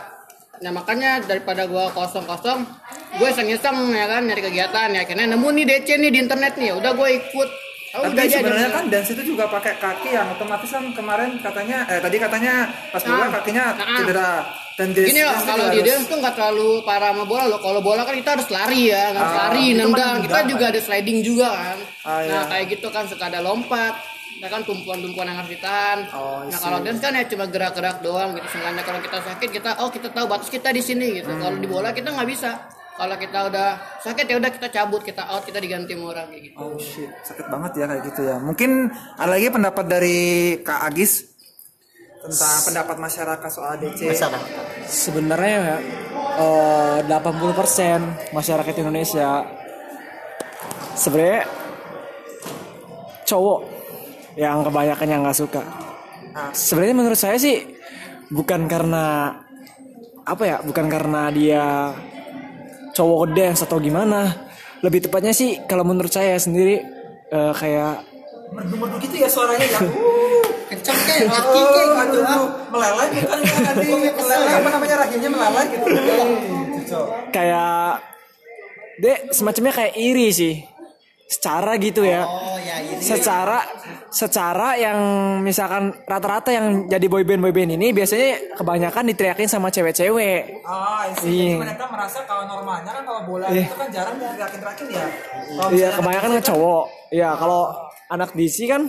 nah 0.60 0.72
makanya 0.76 1.24
daripada 1.24 1.64
gua 1.72 1.88
kosong-kosong 1.96 2.68
gue 3.16 3.28
iseng-iseng 3.32 3.96
ya 3.96 4.06
kan 4.12 4.28
nyari 4.28 4.44
kegiatan 4.44 4.92
ya 4.92 5.08
akhirnya 5.08 5.36
nemu 5.36 5.48
nih 5.56 5.66
DC 5.68 5.88
nih 6.00 6.12
di 6.12 6.20
internet 6.20 6.60
nih 6.60 6.76
udah 6.76 6.92
gue 7.00 7.10
ikut 7.16 7.50
Oh, 7.90 8.06
Tapi 8.06 8.14
udah 8.14 8.24
aja, 8.24 8.38
sebenarnya 8.38 8.62
jadi- 8.64 8.78
kan 8.78 8.86
dance 8.88 9.10
itu 9.10 9.24
juga 9.26 9.44
pakai 9.50 9.74
kaki 9.76 10.10
yang 10.14 10.30
otomatis 10.30 10.70
kan 10.70 10.86
kemarin 10.94 11.42
katanya 11.42 11.90
eh 11.90 11.98
tadi 11.98 12.18
katanya 12.18 12.54
pas 12.90 13.02
bola 13.02 13.18
Nah, 13.20 13.30
kakinya 13.34 13.66
nah. 13.74 13.98
cedera 13.98 14.30
dan 14.78 14.88
dance 14.94 15.10
Gini 15.10 15.22
loh, 15.22 15.36
kalau 15.42 15.66
di 15.68 15.80
dance 15.82 16.06
tuh 16.06 16.18
nggak 16.18 16.36
terlalu 16.36 16.70
parah 16.86 17.10
sama 17.10 17.26
bola 17.26 17.46
loh. 17.46 17.58
Kalau 17.58 17.82
bola 17.82 18.02
kan 18.04 18.14
kita 18.14 18.30
harus 18.32 18.48
lari 18.48 18.82
ya, 18.88 19.10
harus 19.10 19.26
Ah, 19.26 19.36
lari, 19.44 19.66
kan 19.68 19.78
nendang. 19.82 20.16
Kita 20.22 20.40
juga 20.46 20.66
kan? 20.66 20.72
ada 20.72 20.80
sliding 20.80 21.20
juga 21.20 21.50
kan. 21.50 21.78
Ah, 22.06 22.20
iya. 22.22 22.30
Nah 22.32 22.44
kayak 22.48 22.66
gitu 22.70 22.88
kan 22.88 23.04
suka 23.06 23.26
ada 23.26 23.42
lompat. 23.42 23.94
Nah 24.40 24.48
kan 24.48 24.62
tumpuan-tumpuan 24.64 25.26
yang 25.26 25.36
harus 25.36 25.52
ditahan. 25.52 26.00
Oh, 26.14 26.46
nah 26.46 26.56
kalau 26.56 26.80
dance 26.80 27.02
kan 27.02 27.12
ya 27.12 27.26
cuma 27.26 27.44
gerak-gerak 27.44 28.00
doang 28.00 28.32
gitu. 28.32 28.48
Seenggaknya 28.48 28.84
kalau 28.86 29.00
kita 29.02 29.18
sakit 29.20 29.50
kita, 29.52 29.70
oh 29.78 29.90
kita 29.90 30.08
tahu 30.08 30.26
batas 30.26 30.48
kita 30.48 30.70
di 30.70 30.80
sini 30.80 31.20
gitu. 31.20 31.28
Hmm. 31.28 31.42
Kalau 31.42 31.58
di 31.58 31.68
bola 31.68 31.90
kita 31.90 32.08
nggak 32.08 32.30
bisa. 32.30 32.52
Kalau 33.00 33.16
kita 33.16 33.48
udah 33.48 33.70
sakit 34.04 34.26
ya 34.28 34.36
udah 34.36 34.52
kita 34.52 34.68
cabut, 34.68 35.02
kita 35.08 35.24
out, 35.32 35.48
kita 35.48 35.64
diganti 35.64 35.96
sama 35.96 36.12
orang 36.12 36.28
kayak 36.36 36.52
gitu. 36.52 36.56
Oh 36.60 36.76
shit, 36.76 37.08
sakit 37.24 37.48
banget 37.48 37.72
ya 37.80 37.86
kayak 37.88 38.04
gitu 38.12 38.22
ya. 38.28 38.36
Mungkin 38.44 38.92
ada 39.16 39.32
lagi 39.32 39.48
pendapat 39.48 39.86
dari 39.88 40.20
Kak 40.60 40.84
Agis 40.84 41.32
tentang 42.20 42.60
pendapat 42.68 42.96
masyarakat 43.00 43.50
soal 43.56 43.80
DC. 43.80 44.04
sebenarnya 44.84 45.80
eh, 46.36 47.00
80% 47.08 48.36
masyarakat 48.36 48.76
Indonesia 48.84 49.48
sebenarnya 51.00 51.48
cowok 53.24 53.60
yang 54.36 54.60
kebanyakan 54.68 55.08
yang 55.08 55.22
nggak 55.24 55.40
suka. 55.40 55.64
Ah. 56.36 56.52
Sebenarnya 56.52 56.96
menurut 57.00 57.20
saya 57.20 57.40
sih 57.40 57.64
bukan 58.28 58.68
karena 58.68 59.40
apa 60.28 60.44
ya, 60.44 60.58
bukan 60.60 60.86
karena 60.92 61.32
dia 61.32 61.96
cowok 62.92 63.22
dance 63.32 63.62
atau 63.62 63.78
gimana. 63.78 64.34
Lebih 64.80 65.06
tepatnya 65.06 65.32
sih 65.32 65.60
kalau 65.66 65.84
menurut 65.84 66.10
saya 66.10 66.36
sendiri 66.36 66.80
eh, 67.30 67.54
kayak 67.54 68.06
Merdu-merdu 68.50 68.98
gitu 69.00 69.16
ya 69.16 69.30
suaranya 69.30 69.62
ya. 69.62 69.80
Kenceng 70.70 70.98
kayak 71.02 71.26
kaki 71.28 71.60
Oh, 71.60 71.70
kayak 71.70 71.88
gitu. 71.90 72.20
aduh. 72.22 72.46
meleleh 72.70 73.08
bukan 73.12 73.40
ya 73.42 73.58
tadi 73.66 73.88
meleleh 73.90 74.50
apa 74.54 74.70
namanya 74.70 74.96
rahimnya 75.02 75.30
meleleh 75.30 75.66
gitu. 75.70 75.86
kayak 77.36 78.02
dek 78.98 79.20
semacamnya 79.32 79.74
kayak 79.74 79.94
iri 79.96 80.28
sih 80.30 80.54
secara 81.30 81.78
gitu 81.78 82.02
ya 82.02 82.26
Oh 82.26 82.58
ya 82.58 82.82
ini. 82.82 82.98
secara 83.00 83.62
secara 84.10 84.74
yang 84.74 84.98
misalkan 85.40 85.94
rata-rata 86.04 86.50
yang 86.50 86.90
jadi 86.90 87.06
boyband 87.06 87.38
boyband 87.40 87.78
ini 87.78 87.94
biasanya 87.94 88.58
kebanyakan 88.58 89.14
diteriakin 89.14 89.46
sama 89.46 89.70
cewek-cewek 89.70 90.66
Ah, 90.66 91.06
isi. 91.08 91.54
Iya. 91.54 91.62
Mereka 91.62 91.86
merasa 91.86 92.26
kalau 92.26 92.50
normalnya 92.50 92.90
kan 92.92 93.04
kalau 93.06 93.22
bola 93.24 93.46
Iya. 93.48 93.62
itu 93.64 93.76
kan 93.76 93.88
jarang 93.90 94.18
diterakin-terakin 94.18 94.86
ya. 94.90 95.06
Kalau 95.54 95.70
iya 95.70 95.90
kebanyakan 95.94 96.30
kan 96.34 96.44
cowok 96.44 96.84
iya 97.10 97.30
kalau 97.38 97.62
anak 98.10 98.30
DC 98.34 98.58
kan 98.66 98.82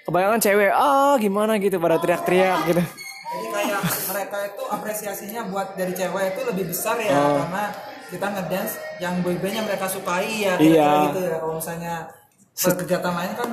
kebanyakan 0.00 0.38
cewek 0.38 0.70
ah 0.70 1.18
gimana 1.18 1.58
gitu 1.58 1.76
pada 1.76 1.98
teriak-teriak 1.98 2.58
gitu 2.66 2.82
Jadi 3.30 3.46
kayak 3.48 3.80
mereka 4.10 4.38
itu 4.44 4.62
apresiasinya 4.66 5.40
buat 5.46 5.68
dari 5.74 5.94
cewek 5.94 6.34
itu 6.34 6.40
lebih 6.44 6.64
besar 6.66 6.98
ya 6.98 7.14
Oh. 7.14 7.38
karena 7.38 7.64
kita 8.10 8.26
ngedance 8.26 8.72
yang 8.98 9.14
boyband 9.22 9.54
yang 9.54 9.66
mereka 9.66 9.86
sukai 9.86 10.42
ya 10.42 10.58
Iya. 10.58 10.90
gitu 11.08 11.20
ya. 11.22 11.36
Kalau 11.38 11.54
misalnya 11.56 11.94
kegiatan 12.52 13.14
lain 13.14 13.32
kan 13.38 13.50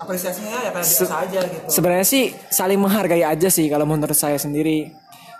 apresiasinya 0.00 0.58
ya 0.58 0.70
kayak 0.72 0.80
biasa 0.80 1.14
aja 1.28 1.40
gitu. 1.44 1.66
sebenarnya 1.68 2.06
sih 2.08 2.24
saling 2.48 2.80
menghargai 2.80 3.20
aja 3.20 3.48
sih 3.52 3.68
kalau 3.68 3.84
menurut 3.84 4.16
saya 4.16 4.40
sendiri 4.40 4.88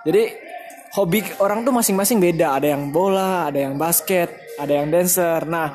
jadi 0.04 0.36
hobi 0.92 1.24
orang 1.40 1.64
tuh 1.64 1.72
masing-masing 1.72 2.20
beda 2.20 2.60
ada 2.60 2.68
yang 2.76 2.92
bola 2.92 3.48
ada 3.48 3.56
yang 3.56 3.80
basket 3.80 4.28
ada 4.60 4.68
yang 4.68 4.92
dancer 4.92 5.48
nah 5.48 5.72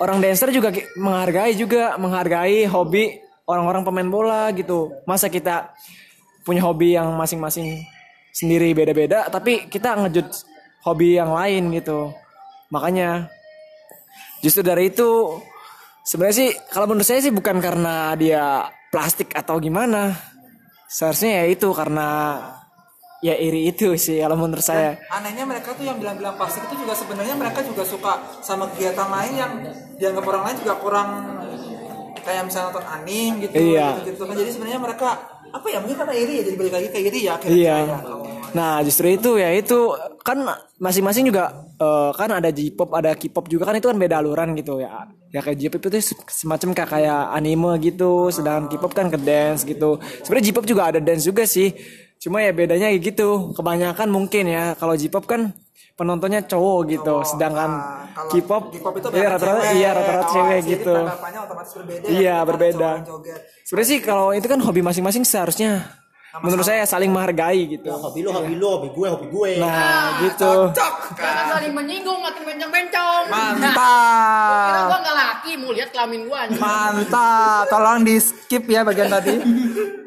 orang 0.00 0.24
dancer 0.24 0.48
juga 0.48 0.72
menghargai 0.96 1.52
juga 1.52 2.00
menghargai 2.00 2.64
hobi 2.64 3.20
orang-orang 3.44 3.84
pemain 3.84 4.08
bola 4.08 4.48
gitu 4.56 4.96
masa 5.04 5.28
kita 5.28 5.76
punya 6.42 6.62
hobi 6.66 6.98
yang 6.98 7.14
masing-masing 7.14 7.86
sendiri 8.32 8.72
beda-beda 8.72 9.28
tapi 9.28 9.68
kita 9.68 9.94
ngejut 9.98 10.28
hobi 10.82 11.16
yang 11.18 11.30
lain 11.30 11.70
gitu. 11.74 12.10
Makanya 12.72 13.28
justru 14.42 14.64
dari 14.66 14.90
itu 14.90 15.38
sebenarnya 16.02 16.36
sih 16.36 16.50
kalau 16.72 16.90
menurut 16.90 17.06
saya 17.06 17.22
sih 17.22 17.30
bukan 17.30 17.62
karena 17.62 18.16
dia 18.18 18.66
plastik 18.90 19.30
atau 19.32 19.56
gimana. 19.62 20.16
Seharusnya 20.92 21.40
ya 21.40 21.44
itu 21.48 21.72
karena 21.72 22.36
ya 23.22 23.38
iri 23.38 23.70
itu 23.70 23.94
sih 23.96 24.18
kalau 24.20 24.36
menurut 24.36 24.60
saya. 24.66 24.98
Anehnya 25.08 25.46
mereka 25.46 25.72
tuh 25.72 25.86
yang 25.86 25.96
bilang-bilang 25.96 26.34
plastik 26.36 26.66
itu 26.68 26.82
juga 26.82 26.92
sebenarnya 26.98 27.38
mereka 27.38 27.62
juga 27.62 27.86
suka 27.86 28.12
sama 28.42 28.68
kegiatan 28.74 29.08
lain 29.08 29.32
yang 29.38 29.52
dianggap 29.96 30.24
orang 30.26 30.42
lain 30.50 30.56
juga 30.60 30.74
kurang 30.82 31.08
kayak 32.22 32.42
misalnya 32.46 32.66
nonton 32.70 32.86
anime 32.86 33.34
gitu 33.46 33.54
Iya. 33.58 33.88
gitu, 34.06 34.22
kan. 34.26 34.34
Jadi 34.38 34.50
sebenarnya 34.54 34.80
mereka 34.82 35.08
apa 35.52 35.66
ya 35.68 35.78
mungkin 35.84 35.96
karena 36.00 36.14
iri 36.16 36.32
ya 36.40 36.42
jadi 36.48 36.56
balik 36.56 36.72
lagi 36.72 36.88
ke 36.88 36.98
iri 37.04 37.20
ya 37.28 37.32
akhirnya 37.36 37.56
iya 37.56 37.76
ya. 37.84 37.98
nah 38.56 38.72
justru 38.80 39.06
itu 39.12 39.36
ya 39.36 39.52
itu 39.52 39.78
kan 40.24 40.38
masing-masing 40.82 41.30
juga 41.30 41.62
eh, 41.78 42.10
kan 42.14 42.30
ada 42.30 42.50
J-pop, 42.50 42.90
ada 42.94 43.14
K-pop 43.14 43.46
juga 43.50 43.70
kan 43.70 43.78
itu 43.78 43.86
kan 43.90 43.98
beda 43.98 44.22
aluran 44.22 44.54
gitu 44.54 44.78
ya. 44.82 45.06
Ya 45.34 45.40
kayak 45.42 45.58
J-pop 45.58 45.82
itu 45.90 46.14
se- 46.14 46.18
semacam 46.30 46.74
kayak 46.74 46.90
kayak 46.90 47.22
anime 47.34 47.70
gitu, 47.82 48.30
sedangkan 48.30 48.70
K-pop 48.70 48.92
kan 48.94 49.06
ke 49.10 49.18
dance 49.18 49.66
gitu. 49.66 49.98
Sebenarnya 50.22 50.46
J-pop 50.50 50.66
juga 50.66 50.82
ada 50.94 51.00
dance 51.02 51.26
juga 51.26 51.42
sih. 51.46 51.74
Cuma 52.22 52.38
ya 52.42 52.54
bedanya 52.54 52.86
gitu. 52.94 53.50
Kebanyakan 53.54 54.08
mungkin 54.10 54.46
ya 54.46 54.78
kalau 54.78 54.94
J-pop 54.94 55.26
kan 55.26 55.50
penontonnya 55.92 56.40
cowok 56.42 56.78
gitu, 56.88 57.14
sedangkan 57.22 57.70
Nah, 58.12 58.28
K-pop 58.28 58.68
K-pop 58.70 58.94
itu 58.94 59.08
iya 59.14 59.28
rata-rata 59.30 59.60
cewek, 59.62 59.72
iya 59.74 59.90
rata-rata 59.90 60.26
cewek 60.28 60.60
gitu. 60.68 60.96
berbeda 61.74 62.04
ya, 62.04 62.12
Iya, 62.12 62.36
berbeda. 62.44 62.90
cowok. 63.02 63.20
Sebenarnya 63.62 63.88
sih 63.88 63.98
kalau 64.00 64.26
itu 64.30 64.44
kan 64.44 64.58
hobi 64.58 64.80
masing-masing 64.80 65.22
seharusnya 65.22 65.72
menurut 66.34 66.64
saya 66.64 66.80
saling 66.82 67.08
menghargai 67.08 67.68
gitu. 67.70 67.88
hobi 67.88 68.20
lu 68.20 68.32
hobi 68.32 68.56
lu 68.56 68.64
hobi 68.66 68.88
gue 68.90 69.04
hobi 69.06 69.26
gue 69.28 69.50
Nah, 69.60 70.16
gitu. 70.22 70.72
Cocok. 70.72 70.94
Jangan 71.14 71.44
saling 71.52 71.72
menyinggung 71.72 72.20
makin 72.20 72.42
bencong-bencong. 72.42 73.22
Kira 73.28 73.36
Mantap. 73.36 74.84
gua 74.88 74.98
nggak 74.98 75.16
laki, 75.18 75.50
mau 75.56 75.70
lihat 75.70 75.88
kelamin 75.88 76.20
gua 76.24 76.38
anjing. 76.42 76.56
Mantap. 76.58 77.64
Tolong 77.68 78.00
di 78.02 78.16
skip 78.16 78.64
ya 78.66 78.80
bagian 78.82 79.08
tadi. 79.08 79.34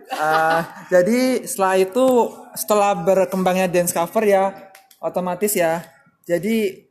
Eh, 0.06 0.60
jadi 0.94 1.20
setelah 1.50 1.82
itu 1.82 2.06
setelah 2.54 2.94
berkembangnya 2.94 3.66
dance 3.66 3.90
cover 3.90 4.22
ya 4.22 4.54
otomatis 5.06 5.54
ya. 5.54 5.86
Jadi 6.26 6.86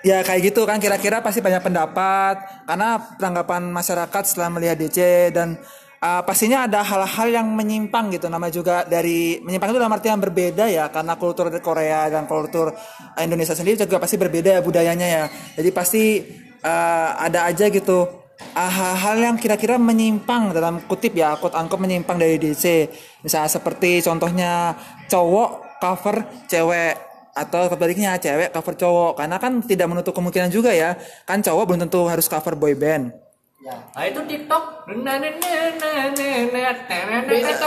ya 0.00 0.24
kayak 0.24 0.40
gitu 0.50 0.64
kan 0.64 0.82
kira-kira 0.82 1.22
pasti 1.22 1.38
banyak 1.38 1.62
pendapat. 1.62 2.66
Karena 2.66 2.98
tanggapan 3.16 3.70
masyarakat 3.70 4.22
setelah 4.26 4.50
melihat 4.50 4.76
DC 4.76 4.98
dan 5.30 5.56
uh, 6.02 6.22
pastinya 6.26 6.66
ada 6.66 6.82
hal-hal 6.82 7.28
yang 7.30 7.46
menyimpang 7.54 8.10
gitu. 8.10 8.26
Nama 8.26 8.50
juga 8.50 8.82
dari 8.84 9.38
menyimpang 9.40 9.70
itu 9.70 9.78
dalam 9.78 9.94
arti 9.94 10.10
yang 10.10 10.20
berbeda 10.20 10.66
ya 10.66 10.90
karena 10.90 11.14
kultur 11.14 11.46
Korea 11.62 12.10
dan 12.10 12.26
kultur 12.26 12.74
Indonesia 13.16 13.54
sendiri 13.54 13.78
juga 13.78 14.02
pasti 14.02 14.18
berbeda 14.18 14.58
ya 14.58 14.60
budayanya 14.60 15.06
ya. 15.06 15.24
Jadi 15.54 15.70
pasti 15.70 16.04
uh, 16.66 17.10
ada 17.16 17.46
aja 17.46 17.70
gitu 17.70 18.20
hal-hal 18.56 19.16
yang 19.20 19.36
kira-kira 19.38 19.76
menyimpang 19.76 20.50
dalam 20.56 20.82
kutip 20.88 21.14
ya 21.14 21.36
quote 21.38 21.54
unquote 21.54 21.86
menyimpang 21.86 22.16
dari 22.18 22.40
DC 22.40 22.88
misalnya 23.22 23.50
seperti 23.52 24.00
contohnya 24.02 24.74
cowok 25.06 25.69
cover 25.80 26.28
cewek 26.46 26.94
atau 27.34 27.66
kebaliknya 27.72 28.20
cewek 28.20 28.52
cover 28.52 28.74
cowok 28.76 29.12
karena 29.16 29.40
kan 29.40 29.64
tidak 29.64 29.88
menutup 29.88 30.12
kemungkinan 30.12 30.52
juga 30.52 30.76
ya 30.76 30.94
kan 31.24 31.40
cowok 31.40 31.72
belum 31.72 31.80
tentu 31.88 32.04
harus 32.06 32.28
cover 32.28 32.54
boy 32.54 32.76
band 32.76 33.16
Nah 33.60 34.08
itu 34.08 34.16
TikTok. 34.24 34.88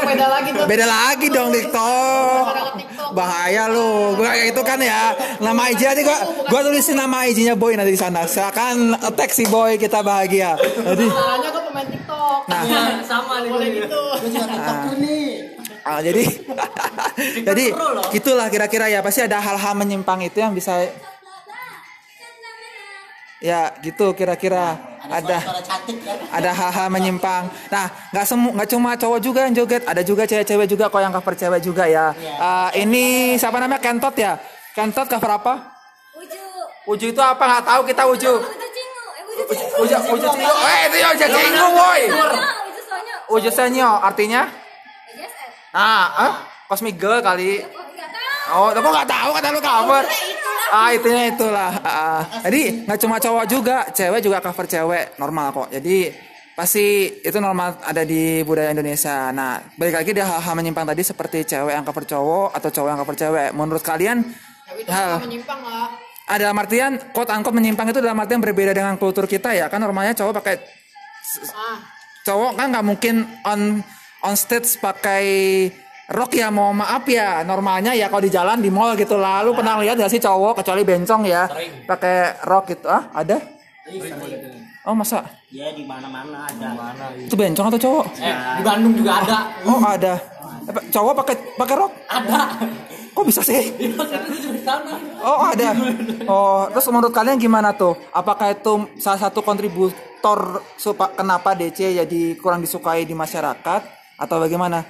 Beda 0.09 0.25
lagi 0.25 0.49
tuh. 0.49 0.65
beda 0.65 0.85
lagi 0.89 1.27
dong 1.29 1.49
TikTok 1.53 2.43
bahaya 3.13 3.69
lu 3.69 4.17
gua 4.17 4.33
kayak 4.33 4.57
itu 4.57 4.61
kan 4.65 4.81
ya 4.81 5.13
nama 5.37 5.69
IG 5.69 5.81
aja 5.85 6.01
gua 6.01 6.17
gua 6.49 6.59
tulisin 6.65 6.97
nama 6.97 7.29
IG-nya 7.29 7.53
boy 7.53 7.77
nanti 7.77 7.93
di 7.93 8.01
sana 8.01 8.25
silakan 8.25 8.97
attack 9.05 9.37
si 9.37 9.45
boy 9.45 9.77
kita 9.77 10.01
bahagia 10.01 10.57
jadi 10.57 11.05
Masalahnya 11.05 11.49
gua 11.53 11.61
pemain 11.61 11.87
TikTok. 11.87 12.41
Nah. 12.49 12.61
sama 13.05 13.45
nih. 13.45 13.49
Boleh 13.53 13.69
gitu. 13.77 14.01
Ah, 15.85 15.99
jadi 15.99 16.23
jadi 17.47 17.65
gitulah 18.11 18.47
kira-kira 18.49 18.89
ya 18.89 18.99
pasti 19.03 19.23
ada 19.23 19.39
hal-hal 19.39 19.73
menyimpang 19.77 20.23
itu 20.23 20.39
yang 20.39 20.55
bisa 20.55 20.87
ya 23.43 23.75
gitu 23.83 24.15
kira-kira 24.15 24.79
ada 25.03 25.37
suara 25.43 25.59
cantik 25.59 25.99
ya 25.99 26.13
ada 26.33 26.49
hal-hal 26.49 26.87
menyimpang. 26.89 27.45
Nah, 27.69 27.85
nggak 28.09 28.25
semua 28.25 28.51
nggak 28.57 28.69
cuma 28.73 28.91
cowok 28.97 29.19
juga 29.21 29.39
yang 29.45 29.53
joget, 29.53 29.85
ada 29.85 30.01
juga 30.01 30.25
cewek-cewek 30.25 30.65
juga 30.65 30.89
kok 30.89 31.01
yang 31.03 31.13
cover 31.13 31.35
cewek 31.37 31.61
juga 31.61 31.85
ya. 31.85 32.09
Eh, 32.17 32.69
ini 32.81 33.35
siapa 33.37 33.61
namanya 33.61 33.77
Kentot 33.77 34.17
ya? 34.17 34.41
Kentot 34.73 35.05
cover 35.05 35.31
apa? 35.37 35.53
Uju. 36.17 36.41
Uju 36.89 37.05
itu 37.13 37.21
apa? 37.21 37.43
Nggak 37.45 37.63
tahu 37.69 37.81
kita 37.85 38.03
Uju. 38.09 38.33
Uju 38.41 38.67
cingu. 38.73 39.03
Eh, 39.13 39.23
uju 39.85 39.95
cingu. 40.01 40.13
Uju 40.17 40.27
Uju. 40.33 40.49
Eh, 40.49 40.81
itu 40.89 40.97
ya 40.97 41.07
Uju 41.13 41.25
Cingo, 41.29 41.67
woi. 41.77 42.01
Uju 43.37 43.49
Senyo 43.53 43.89
artinya? 44.01 44.62
Ah, 45.73 46.05
eh? 46.29 46.33
Cosmic 46.69 47.01
Girl 47.01 47.19
kali. 47.19 47.65
Oh, 48.53 48.69
kok 48.69 48.81
nggak 48.85 49.09
tahu 49.09 49.29
kata 49.33 49.47
lu 49.49 49.61
cover? 49.61 50.03
Ah, 50.69 50.89
itunya 50.93 51.33
itulah. 51.33 51.71
Ah, 51.81 52.21
jadi 52.45 52.85
nggak 52.85 52.99
cuma 53.01 53.17
cowok 53.17 53.45
juga, 53.49 53.77
cewek 53.89 54.21
juga 54.21 54.37
cover 54.41 54.65
cewek 54.69 55.17
normal 55.17 55.49
kok. 55.49 55.67
Jadi 55.73 56.13
pasti 56.53 57.09
itu 57.25 57.37
normal 57.41 57.81
ada 57.81 58.05
di 58.05 58.45
budaya 58.45 58.69
Indonesia. 58.69 59.33
Nah, 59.33 59.57
balik 59.73 59.97
lagi 59.97 60.13
dia 60.13 60.25
hal-hal 60.29 60.53
menyimpang 60.53 60.85
tadi 60.85 61.01
seperti 61.01 61.41
cewek 61.45 61.73
yang 61.73 61.85
cover 61.85 62.05
cowok 62.05 62.53
atau 62.53 62.69
cowok 62.69 62.89
yang 62.93 62.99
cover 63.01 63.17
cewek. 63.17 63.49
Menurut 63.53 63.81
kalian 63.81 64.17
hal 64.89 65.21
menyimpang 65.21 65.59
lah. 65.61 65.89
ada 66.23 66.49
dalam 66.49 66.57
artian 66.57 66.95
quote 67.11 67.29
unquote 67.33 67.57
menyimpang 67.57 67.91
itu 67.91 67.99
dalam 67.99 68.15
artian 68.15 68.39
berbeda 68.39 68.71
dengan 68.71 68.95
kultur 68.95 69.27
kita 69.27 69.51
ya 69.53 69.67
kan 69.67 69.81
normalnya 69.81 70.15
cowok 70.15 70.33
pakai 70.39 70.55
Ah, 71.51 71.81
cowok 72.23 72.53
kan 72.53 72.69
nggak 72.69 72.85
mungkin 72.85 73.25
on 73.43 73.81
on 74.23 74.35
stage 74.39 74.79
pakai 74.79 75.25
rok 76.09 76.31
ya 76.33 76.47
mau 76.49 76.71
maaf 76.71 77.03
ya. 77.05 77.43
Normalnya 77.43 77.91
ya 77.93 78.07
kalau 78.07 78.23
di 78.23 78.31
jalan 78.31 78.63
di 78.63 78.71
mall 78.71 78.95
gitu. 78.95 79.19
Lalu 79.19 79.51
pernah 79.53 79.77
lihat 79.83 79.99
gak 79.99 80.11
sih 80.11 80.23
cowok 80.23 80.63
kecuali 80.63 80.81
bencong 80.87 81.23
ya 81.27 81.47
pakai 81.85 82.43
rok 82.47 82.71
gitu. 82.71 82.87
Ah 82.87 83.11
ada? 83.11 83.37
Oh 84.83 84.95
masa? 84.95 85.23
Ya 85.51 85.71
di 85.71 85.83
mana 85.87 86.07
mana 86.07 86.47
ada 86.47 87.11
itu 87.19 87.35
bencong 87.35 87.67
atau 87.71 87.79
cowok? 87.79 88.05
Eh, 88.19 88.35
di 88.59 88.63
Bandung 88.63 88.93
juga 88.95 89.11
ada. 89.23 89.37
oh 89.67 89.79
ada. 89.83 90.13
Eh, 90.67 90.73
cowok 90.91 91.13
pakai 91.23 91.35
pakai 91.59 91.75
rok? 91.75 91.91
Ada. 92.07 92.39
kok 93.13 93.25
bisa 93.29 93.45
sih. 93.45 93.75
Oh 95.23 95.39
ada. 95.45 95.69
Oh 96.27 96.67
terus 96.71 96.87
menurut 96.91 97.13
kalian 97.15 97.39
gimana 97.39 97.75
tuh? 97.75 97.95
Apakah 98.11 98.55
itu 98.55 98.87
salah 98.99 99.19
satu 99.19 99.39
kontributor 99.39 100.63
kenapa 101.15 101.55
DC 101.55 101.99
jadi 101.99 102.21
kurang 102.39 102.63
disukai 102.63 103.07
di 103.07 103.15
masyarakat 103.15 103.92
atau 104.17 104.37
bagaimana? 104.39 104.85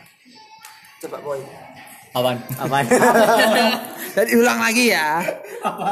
Coba 1.00 1.18
boy. 1.20 1.40
Apaan? 2.14 2.38
apaan 2.62 2.86
Dan 4.16 4.26
ulang 4.38 4.62
lagi 4.62 4.94
ya. 4.94 5.26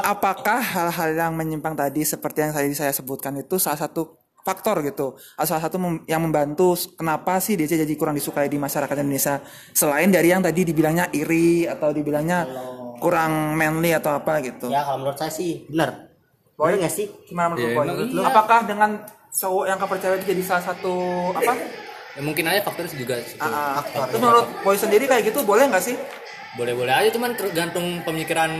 Apakah 0.05 0.61
hal-hal 0.61 1.09
yang 1.17 1.33
menyimpang 1.33 1.73
tadi 1.73 2.05
seperti 2.05 2.45
yang 2.45 2.53
tadi 2.53 2.69
saya 2.77 2.93
sebutkan 2.93 3.33
itu 3.41 3.57
salah 3.57 3.81
satu 3.81 4.21
faktor 4.41 4.81
gitu, 4.81 5.17
atau 5.37 5.45
salah 5.45 5.61
satu 5.61 5.77
mem- 5.77 6.01
yang 6.09 6.21
membantu 6.21 6.73
kenapa 6.97 7.37
sih 7.37 7.53
DC 7.53 7.77
jadi 7.77 7.93
kurang 7.93 8.17
disukai 8.17 8.49
di 8.49 8.57
masyarakat 8.57 8.93
Indonesia 8.97 9.37
selain 9.69 10.09
dari 10.09 10.33
yang 10.33 10.41
tadi 10.41 10.65
dibilangnya 10.65 11.13
iri 11.13 11.69
atau 11.69 11.93
dibilangnya 11.93 12.49
kurang 12.97 13.53
manly 13.53 13.93
atau 13.93 14.17
apa 14.17 14.41
gitu. 14.41 14.69
ya 14.69 14.81
kalau 14.81 15.05
menurut 15.05 15.17
saya 15.17 15.29
sih 15.29 15.65
benar 15.69 16.09
boleh 16.57 16.77
nggak 16.77 16.93
sih 16.93 17.09
Gimana 17.25 17.53
menurut 17.53 17.69
Iya, 17.69 18.17
Boy? 18.17 18.21
Apakah 18.21 18.59
dengan 18.69 18.89
cowok 19.29 19.65
yang 19.65 19.77
itu 20.21 20.25
jadi 20.33 20.43
salah 20.45 20.63
satu 20.73 20.93
apa? 21.33 21.53
Ya, 22.11 22.21
mungkin 22.21 22.43
aja 22.43 22.59
faktornya 22.59 22.91
juga 22.91 23.15
situ. 23.21 23.39
Ah, 23.39 23.79
ah. 23.79 24.05
Terus 24.05 24.19
menurut 24.19 24.47
Boy 24.61 24.75
sendiri 24.75 25.07
kayak 25.07 25.31
gitu 25.31 25.41
boleh 25.41 25.63
nggak 25.67 25.79
sih? 25.79 25.95
Boleh-boleh 26.53 26.91
aja 26.91 27.09
cuman 27.09 27.31
tergantung 27.33 28.03
pemikiran 28.03 28.51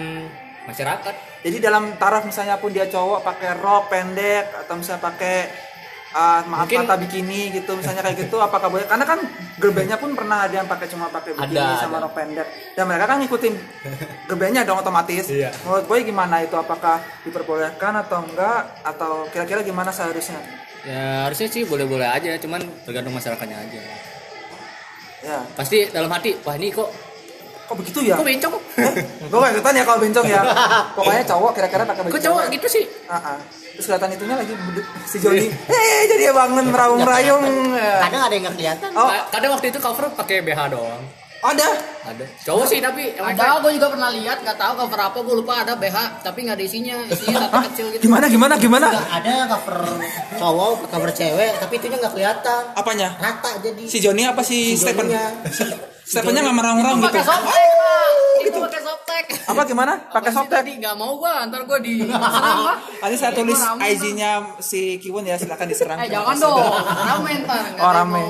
masyarakat. 0.64 1.44
Jadi 1.44 1.58
dalam 1.60 1.98
taraf 1.98 2.24
misalnya 2.24 2.56
pun 2.56 2.72
dia 2.72 2.88
cowok 2.88 3.20
pakai 3.22 3.60
rok 3.60 3.92
pendek 3.92 4.46
atau 4.56 4.80
misalnya 4.80 5.04
pakai 5.04 5.36
ah, 6.12 6.48
maaf 6.48 6.64
Mungkin- 6.64 6.88
kata 6.88 6.96
bikini 6.98 7.52
gitu 7.52 7.76
misalnya 7.76 8.00
kayak 8.00 8.24
gitu 8.24 8.40
apakah 8.40 8.72
boleh? 8.72 8.88
Karena 8.88 9.04
kan 9.04 9.20
girl 9.60 9.76
bandnya 9.76 10.00
pun 10.00 10.16
pernah 10.16 10.48
ada 10.48 10.56
yang 10.56 10.70
pakai 10.70 10.88
cuma 10.88 11.12
pakai 11.12 11.36
bikini 11.36 11.60
Ada, 11.60 11.84
sama 11.84 12.00
ada. 12.00 12.08
rok 12.08 12.14
pendek 12.16 12.48
dan 12.72 12.84
mereka 12.88 13.06
kan 13.06 13.18
ngikutin 13.20 13.54
girl 14.28 14.40
bandnya 14.40 14.62
dong 14.64 14.80
otomatis. 14.80 15.28
Iya. 15.28 15.52
Menurut 15.68 15.86
Boy 15.92 16.08
gimana 16.08 16.40
itu? 16.40 16.56
Apakah 16.56 17.04
diperbolehkan 17.24 18.00
atau 18.00 18.24
enggak? 18.24 18.80
Atau 18.88 19.28
kira-kira 19.28 19.60
gimana 19.60 19.92
seharusnya? 19.92 20.40
Ya 20.82 21.26
harusnya 21.26 21.48
sih 21.48 21.62
boleh-boleh 21.62 22.06
aja 22.06 22.34
cuman 22.38 22.58
tergantung 22.84 23.14
masyarakatnya 23.14 23.58
aja. 23.60 23.82
Ya, 25.22 25.38
Pasti 25.54 25.86
dalam 25.94 26.10
hati, 26.10 26.34
wah 26.42 26.58
ini 26.58 26.74
kok 26.74 26.90
kok 27.64 27.78
begitu 27.78 28.04
ya? 28.04 28.18
kok 28.18 28.26
bencong? 28.26 28.52
gue 29.22 29.38
gak 29.40 29.52
ikutan 29.54 29.74
ya 29.74 29.84
kalau 29.86 30.00
bencong 30.02 30.28
ya 30.28 30.42
pokoknya 30.98 31.24
cowok 31.24 31.52
kira-kira 31.56 31.84
pakai 31.86 32.02
baju 32.04 32.12
Kok 32.12 32.22
cowok 32.22 32.44
gitu 32.52 32.68
sih? 32.68 32.84
Ah, 33.08 33.16
ah. 33.16 33.38
terus 33.72 33.86
kelihatan 33.88 34.12
itunya 34.12 34.36
lagi 34.36 34.52
si 35.08 35.18
Joni 35.18 35.48
eh 35.48 36.02
jadi 36.04 36.36
bangun 36.36 36.68
meraung-raung 36.68 37.44
Ya. 37.72 38.04
kadang 38.04 38.22
ada 38.28 38.34
yang 38.36 38.44
nggak 38.44 38.56
kelihatan 38.58 38.90
oh 38.92 39.08
Kadang 39.32 39.52
waktu 39.56 39.68
itu 39.72 39.80
cover 39.80 40.06
pakai 40.12 40.44
BH 40.44 40.60
doang. 40.68 41.04
Ada 41.42 41.68
Ada. 42.02 42.26
Cowok 42.46 42.66
sih 42.66 42.80
tapi 42.82 43.14
emang 43.14 43.38
ada 43.38 43.62
gue 43.62 43.72
juga 43.78 43.94
pernah 43.94 44.10
lihat, 44.10 44.42
nggak 44.42 44.58
tahu 44.58 44.74
cover 44.86 45.00
apa, 45.02 45.18
gue 45.22 45.36
lupa 45.38 45.54
ada 45.62 45.74
BH, 45.78 46.26
tapi 46.26 46.46
nggak 46.46 46.58
ada 46.58 46.66
isinya, 46.66 46.96
isinya 47.06 47.38
satu 47.46 47.56
Hah? 47.58 47.64
kecil 47.70 47.86
gitu. 47.94 48.02
gimana 48.10 48.26
gimana 48.26 48.54
gimana 48.58 48.88
Nggak 48.90 49.10
ada 49.22 49.36
cover 49.50 49.78
cowok 50.38 50.72
cover 50.90 51.12
cewek 51.14 51.54
tapi 51.62 51.74
itunya 51.78 51.98
nggak 52.02 52.14
kelihatan 52.14 52.62
apanya 52.74 53.10
rata 53.22 53.52
jadi 53.62 53.84
si 53.86 53.98
Joni 54.02 54.24
apa 54.26 54.42
si, 54.42 54.74
Si 54.74 54.82
Stephen. 54.82 55.10
Stephennya 56.06 56.42
nggak 56.44 56.58
meraung-raung 56.58 57.00
Itu 57.00 57.08
gitu 57.08 57.14
pakai 57.14 57.24
softtek, 57.24 57.70
Pak. 57.78 58.10
Itu 58.42 58.58
pakai 58.60 58.82
softtek. 58.82 59.26
Apa 59.48 59.62
gimana? 59.68 59.94
Pakai 60.10 60.32
softtek? 60.34 60.62
Tadi 60.64 60.74
nggak 60.82 60.96
mau 60.98 61.12
gua, 61.16 61.46
ntar 61.48 61.62
gua 61.64 61.78
di. 61.80 62.04
Nanti 63.02 63.16
saya 63.16 63.32
tulis 63.32 63.60
IG-nya 63.60 64.58
si 64.60 64.98
Kiwon 64.98 65.26
ya, 65.26 65.38
silakan 65.38 65.68
diserang. 65.70 65.98
Eh 66.02 66.10
jangan 66.10 66.36
dong, 66.38 66.58
rame 66.86 67.32
ntar. 67.46 67.64
Oh, 67.80 67.92
rame. 67.94 68.24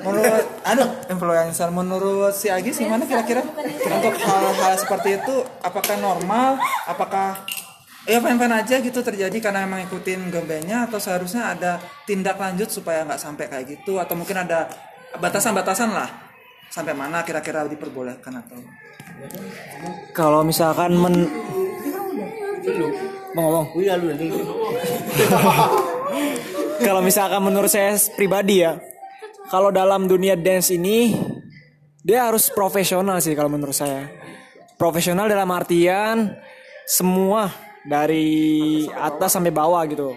Menurut 0.00 0.46
anu 0.62 0.84
influencer 1.10 1.68
menurut 1.74 2.34
si 2.36 2.46
Agis 2.46 2.78
gimana 2.78 3.02
kira-kira 3.10 3.42
untuk 3.42 4.14
hal-hal 4.22 4.74
seperti 4.78 5.18
itu 5.18 5.34
apakah 5.66 5.98
normal? 5.98 6.62
Apakah 6.86 7.42
ya 8.04 8.20
fan-fan 8.20 8.52
aja 8.52 8.78
gitu 8.84 9.00
terjadi 9.00 9.34
karena 9.40 9.64
emang 9.64 9.82
ikutin 9.88 10.28
gembenya 10.28 10.84
atau 10.84 11.00
seharusnya 11.00 11.56
ada 11.56 11.80
tindak 12.04 12.36
lanjut 12.36 12.68
supaya 12.68 13.02
nggak 13.02 13.20
sampai 13.20 13.48
kayak 13.48 13.64
gitu 13.66 13.96
atau 13.96 14.14
mungkin 14.14 14.44
ada 14.44 14.68
batasan-batasan 15.18 15.90
lah 15.90 16.23
sampai 16.74 16.90
mana 16.90 17.22
kira-kira 17.22 17.62
diperbolehkan 17.70 18.42
atau 18.42 18.58
Kalau 20.10 20.42
misalkan 20.42 20.98
men 20.98 21.30
mau 23.38 23.46
ngomong. 23.46 23.78
Iya. 23.78 23.94
Kalau 26.86 26.98
misalkan 26.98 27.46
menurut 27.46 27.70
saya 27.70 27.94
pribadi 28.18 28.66
ya, 28.66 28.74
kalau 29.46 29.70
dalam 29.70 30.10
dunia 30.10 30.34
dance 30.34 30.74
ini 30.74 31.14
dia 32.02 32.26
harus 32.26 32.50
profesional 32.50 33.22
sih 33.22 33.38
kalau 33.38 33.48
menurut 33.48 33.72
saya. 33.72 34.10
Profesional 34.74 35.30
dalam 35.30 35.46
artian 35.54 36.34
semua 36.84 37.54
dari 37.86 38.84
atas 38.90 39.38
sampai 39.38 39.54
bawah 39.54 39.80
gitu. 39.86 40.10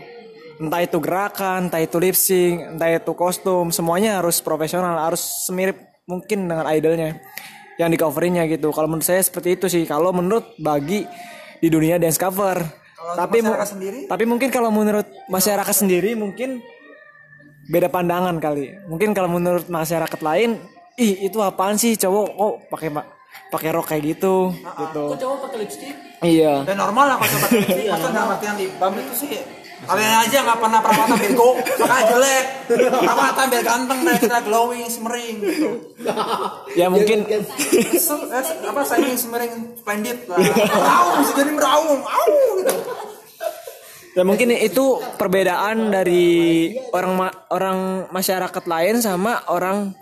Entah 0.58 0.82
itu 0.82 0.98
gerakan, 0.98 1.70
entah 1.70 1.78
itu 1.78 2.02
lip 2.02 2.18
sync, 2.18 2.74
entah 2.76 2.90
itu 2.90 3.14
kostum, 3.14 3.70
semuanya 3.70 4.18
harus 4.18 4.42
profesional, 4.42 4.98
harus 4.98 5.22
semirip 5.46 5.87
mungkin 6.08 6.48
dengan 6.48 6.64
idolnya 6.66 7.20
yang 7.76 7.92
di 7.92 8.00
coverinnya 8.00 8.48
gitu. 8.48 8.72
Kalau 8.72 8.88
menurut 8.88 9.06
saya 9.06 9.22
seperti 9.22 9.60
itu 9.60 9.68
sih. 9.68 9.84
Kalau 9.84 10.10
menurut 10.10 10.56
bagi 10.58 11.04
di 11.60 11.68
dunia 11.68 12.00
dance 12.00 12.18
cover. 12.18 12.88
tapi 12.98 13.40
mu- 13.40 13.54
masyarakat 13.54 13.70
sendiri? 13.70 14.00
tapi 14.10 14.24
mungkin 14.26 14.50
kalau 14.50 14.68
menurut 14.68 15.06
masyarakat 15.30 15.72
sendiri 15.72 16.12
mungkin 16.12 16.60
beda 17.70 17.88
pandangan 17.88 18.36
kali. 18.38 18.74
Mungkin 18.84 19.14
kalau 19.14 19.30
menurut 19.30 19.70
masyarakat 19.70 20.20
lain, 20.20 20.58
ih 20.98 21.24
itu 21.24 21.38
apaan 21.40 21.78
sih 21.78 21.94
cowok 21.94 22.28
kok 22.28 22.54
pakai 22.68 22.90
ma- 22.90 23.08
pakai 23.48 23.70
rok 23.70 23.86
kayak 23.86 24.04
gitu 24.10 24.50
gitu. 24.52 25.04
Kok 25.08 25.20
cowok 25.20 25.38
pakai 25.46 25.58
lipstick? 25.62 25.96
Iya. 26.18 26.66
dan 26.66 26.82
normal 26.82 27.06
lah 27.06 27.16
kalau 27.16 27.32
coba 27.32 27.48
lipstick 27.54 27.86
masa 27.94 28.08
dalam 28.10 28.30
artian 28.34 28.56
balm 28.76 28.94
itu 28.98 29.14
sih 29.14 29.30
kalian 29.78 30.16
aja 30.26 30.38
nggak 30.42 30.58
pernah 30.58 30.80
perawatan 30.82 31.18
bego 31.22 31.50
makanya 31.78 32.04
jelek. 32.10 32.46
Perawatan 32.98 33.46
biar 33.48 33.64
ganteng 33.64 34.00
dan 34.02 34.16
kita 34.18 34.40
glowing 34.42 34.90
semering 34.90 35.36
gitu. 35.38 35.70
Ya 36.74 36.90
mungkin 36.90 37.30
Se- 37.94 38.28
eh, 38.34 38.46
apa 38.66 38.82
shining 38.84 39.16
semering 39.16 39.54
splendid 39.78 40.26
lah. 40.26 40.42
Meraung 40.42 41.16
bisa 41.22 41.32
jadi 41.38 41.52
meraung. 41.54 42.02
Au 42.02 42.32
gitu. 42.58 42.74
Ya 44.18 44.26
mungkin 44.26 44.50
itu 44.50 44.86
perbedaan 45.14 45.94
dari 45.94 46.74
orang 46.90 47.14
ma- 47.14 47.38
orang 47.54 48.10
masyarakat 48.10 48.64
lain 48.66 48.98
sama 48.98 49.46
orang 49.46 49.94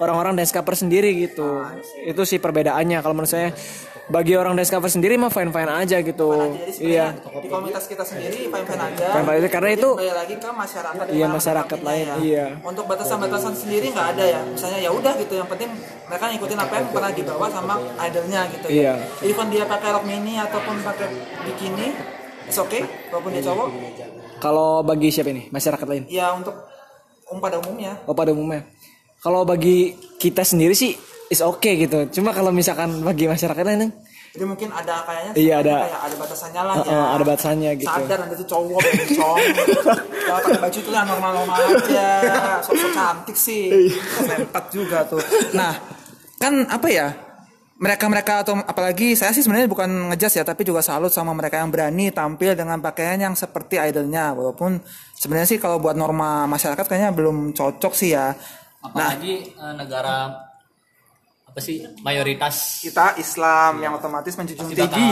orang-orang 0.00 0.40
dance 0.40 0.56
cover 0.56 0.72
sendiri 0.72 1.12
gitu. 1.20 1.60
Itu 2.00 2.24
sih 2.24 2.40
perbedaannya 2.40 2.96
kalau 3.04 3.12
menurut 3.12 3.28
saya. 3.28 3.52
Bagi 4.06 4.32
orang 4.32 4.54
dance 4.54 4.70
cover 4.70 4.86
sendiri 4.86 5.18
mah 5.18 5.28
fine-fine 5.28 5.66
aja 5.68 5.98
gitu. 5.98 6.54
Iya. 6.78 7.18
di 7.42 7.50
komunitas 7.50 7.84
kita 7.84 8.06
sendiri 8.06 8.46
fine-fine 8.46 8.82
aja 8.86 9.06
Fine-fine 9.12 9.38
aja, 9.40 9.48
karena 9.50 9.68
Jadi 9.68 9.80
itu- 9.82 9.94
kembali 9.96 10.14
lagi 10.14 10.34
ke 10.36 10.48
masyarakat 10.48 11.04
Iya, 11.10 11.26
masyarakat 11.28 11.78
lain, 11.82 12.06
iya. 12.22 12.46
untuk 12.62 12.86
batasan-batasan 12.86 13.54
sendiri 13.56 13.90
nggak 13.90 14.08
ada 14.14 14.24
ya 14.24 14.40
misalnya 14.46 14.78
ya 14.78 14.90
udah 14.90 15.12
gitu 15.16 15.34
yang 15.34 15.48
penting 15.48 15.70
mereka 16.06 16.24
ngikutin 16.28 16.58
apa 16.60 16.74
yang 16.76 16.86
pernah 16.88 17.10
dibawa 17.10 17.46
sama 17.48 17.74
idolnya 17.98 18.40
gitu 18.48 18.66
Iya. 18.68 18.94
ya 18.94 19.26
even 19.26 19.46
dia 19.48 19.64
pakai 19.64 19.88
rok 19.90 20.04
mini 20.04 20.38
ataupun 20.38 20.74
pakai 20.80 21.06
bikini 21.42 21.86
it's 22.44 22.56
okay 22.56 22.86
walaupun 23.10 23.30
dia 23.32 23.42
cowok 23.42 23.68
Kalau 24.36 24.84
bagi 24.84 25.08
siapa 25.08 25.28
ini? 25.28 25.48
Masyarakat 25.48 25.82
lain. 25.84 26.04
ya 26.06 26.30
untuk 26.30 26.54
um 27.26 27.38
pada 27.38 27.58
umumnya 27.58 27.98
Oh 28.04 28.12
pada 28.12 28.30
umumnya. 28.30 28.62
Kalau 29.18 29.42
bagi 29.42 29.90
kita 30.16 30.44
sendiri 30.44 30.70
sih 30.72 30.94
is 31.28 31.40
okay 31.40 31.74
gitu. 31.80 32.06
Cuma 32.12 32.30
kalau 32.30 32.50
misalkan 32.50 33.02
bagi 33.02 33.26
masyarakat 33.26 33.62
lain 33.62 33.90
jadi 34.36 34.44
mungkin 34.44 34.68
ada 34.68 35.00
kayaknya 35.08 35.32
Iya, 35.32 35.54
ada. 35.64 35.74
kayak 35.88 36.00
ada 36.04 36.16
batasannya 36.20 36.60
lah 36.60 36.74
Heeh, 36.76 36.92
ya 36.92 37.00
ada 37.08 37.24
batasannya 37.24 37.70
gitu. 37.80 37.88
sadar 37.88 38.18
nanti 38.20 38.34
tuh 38.36 38.48
cowok 38.52 38.80
bencong 38.84 39.38
kalau 40.28 40.40
pakai 40.44 40.60
baju 40.60 40.78
itu 40.84 40.90
yang 40.92 41.06
normal-normal 41.08 41.56
aja 41.56 42.08
sok-sok 42.60 42.92
cantik 42.92 43.32
sih 43.32 43.64
Iya. 43.72 43.96
sempat 44.36 44.64
juga 44.68 45.08
tuh 45.08 45.24
nah 45.56 45.72
kan 46.36 46.68
apa 46.68 46.88
ya 46.92 47.16
mereka-mereka 47.80 48.44
atau 48.44 48.60
apalagi 48.60 49.16
saya 49.16 49.32
sih 49.32 49.40
sebenarnya 49.40 49.72
bukan 49.72 50.12
ngejas 50.12 50.36
ya 50.36 50.44
tapi 50.44 50.68
juga 50.68 50.84
salut 50.84 51.08
sama 51.08 51.32
mereka 51.32 51.56
yang 51.56 51.72
berani 51.72 52.12
tampil 52.12 52.52
dengan 52.52 52.76
pakaian 52.84 53.16
yang 53.16 53.32
seperti 53.32 53.80
idolnya 53.80 54.36
walaupun 54.36 54.84
sebenarnya 55.16 55.48
sih 55.48 55.56
kalau 55.56 55.80
buat 55.80 55.96
norma 55.96 56.44
masyarakat 56.44 56.84
kayaknya 56.84 57.08
belum 57.16 57.56
cocok 57.56 57.92
sih 57.96 58.12
ya 58.12 58.36
nah 58.92 59.16
Apalagi 59.16 59.48
eh, 59.48 59.74
negara 59.80 60.28
apa 61.56 61.64
sih 61.64 61.80
mayoritas 62.04 62.84
kita 62.84 63.16
Islam 63.16 63.80
yang 63.80 63.96
otomatis 63.96 64.36
menjunjung 64.36 64.76
tinggi. 64.76 65.08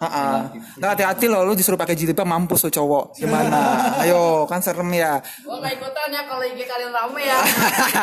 Heeh. 0.00 0.40
Nah, 0.80 0.88
hati-hati 0.96 1.28
loh 1.28 1.44
lu 1.44 1.52
disuruh 1.52 1.76
pakai 1.76 1.92
jilbab 1.92 2.24
mampus 2.24 2.64
tuh 2.64 2.72
cowok. 2.72 3.20
Gimana? 3.20 3.92
Ayo, 4.00 4.48
kan 4.48 4.64
serem 4.64 4.88
ya. 4.96 5.20
Gua 5.44 5.60
nggak 5.60 5.76
ikutan 5.76 6.08
ya 6.08 6.24
kalau 6.24 6.40
IG 6.40 6.64
kalian 6.64 6.88
rame 6.88 7.22
ya. 7.28 7.36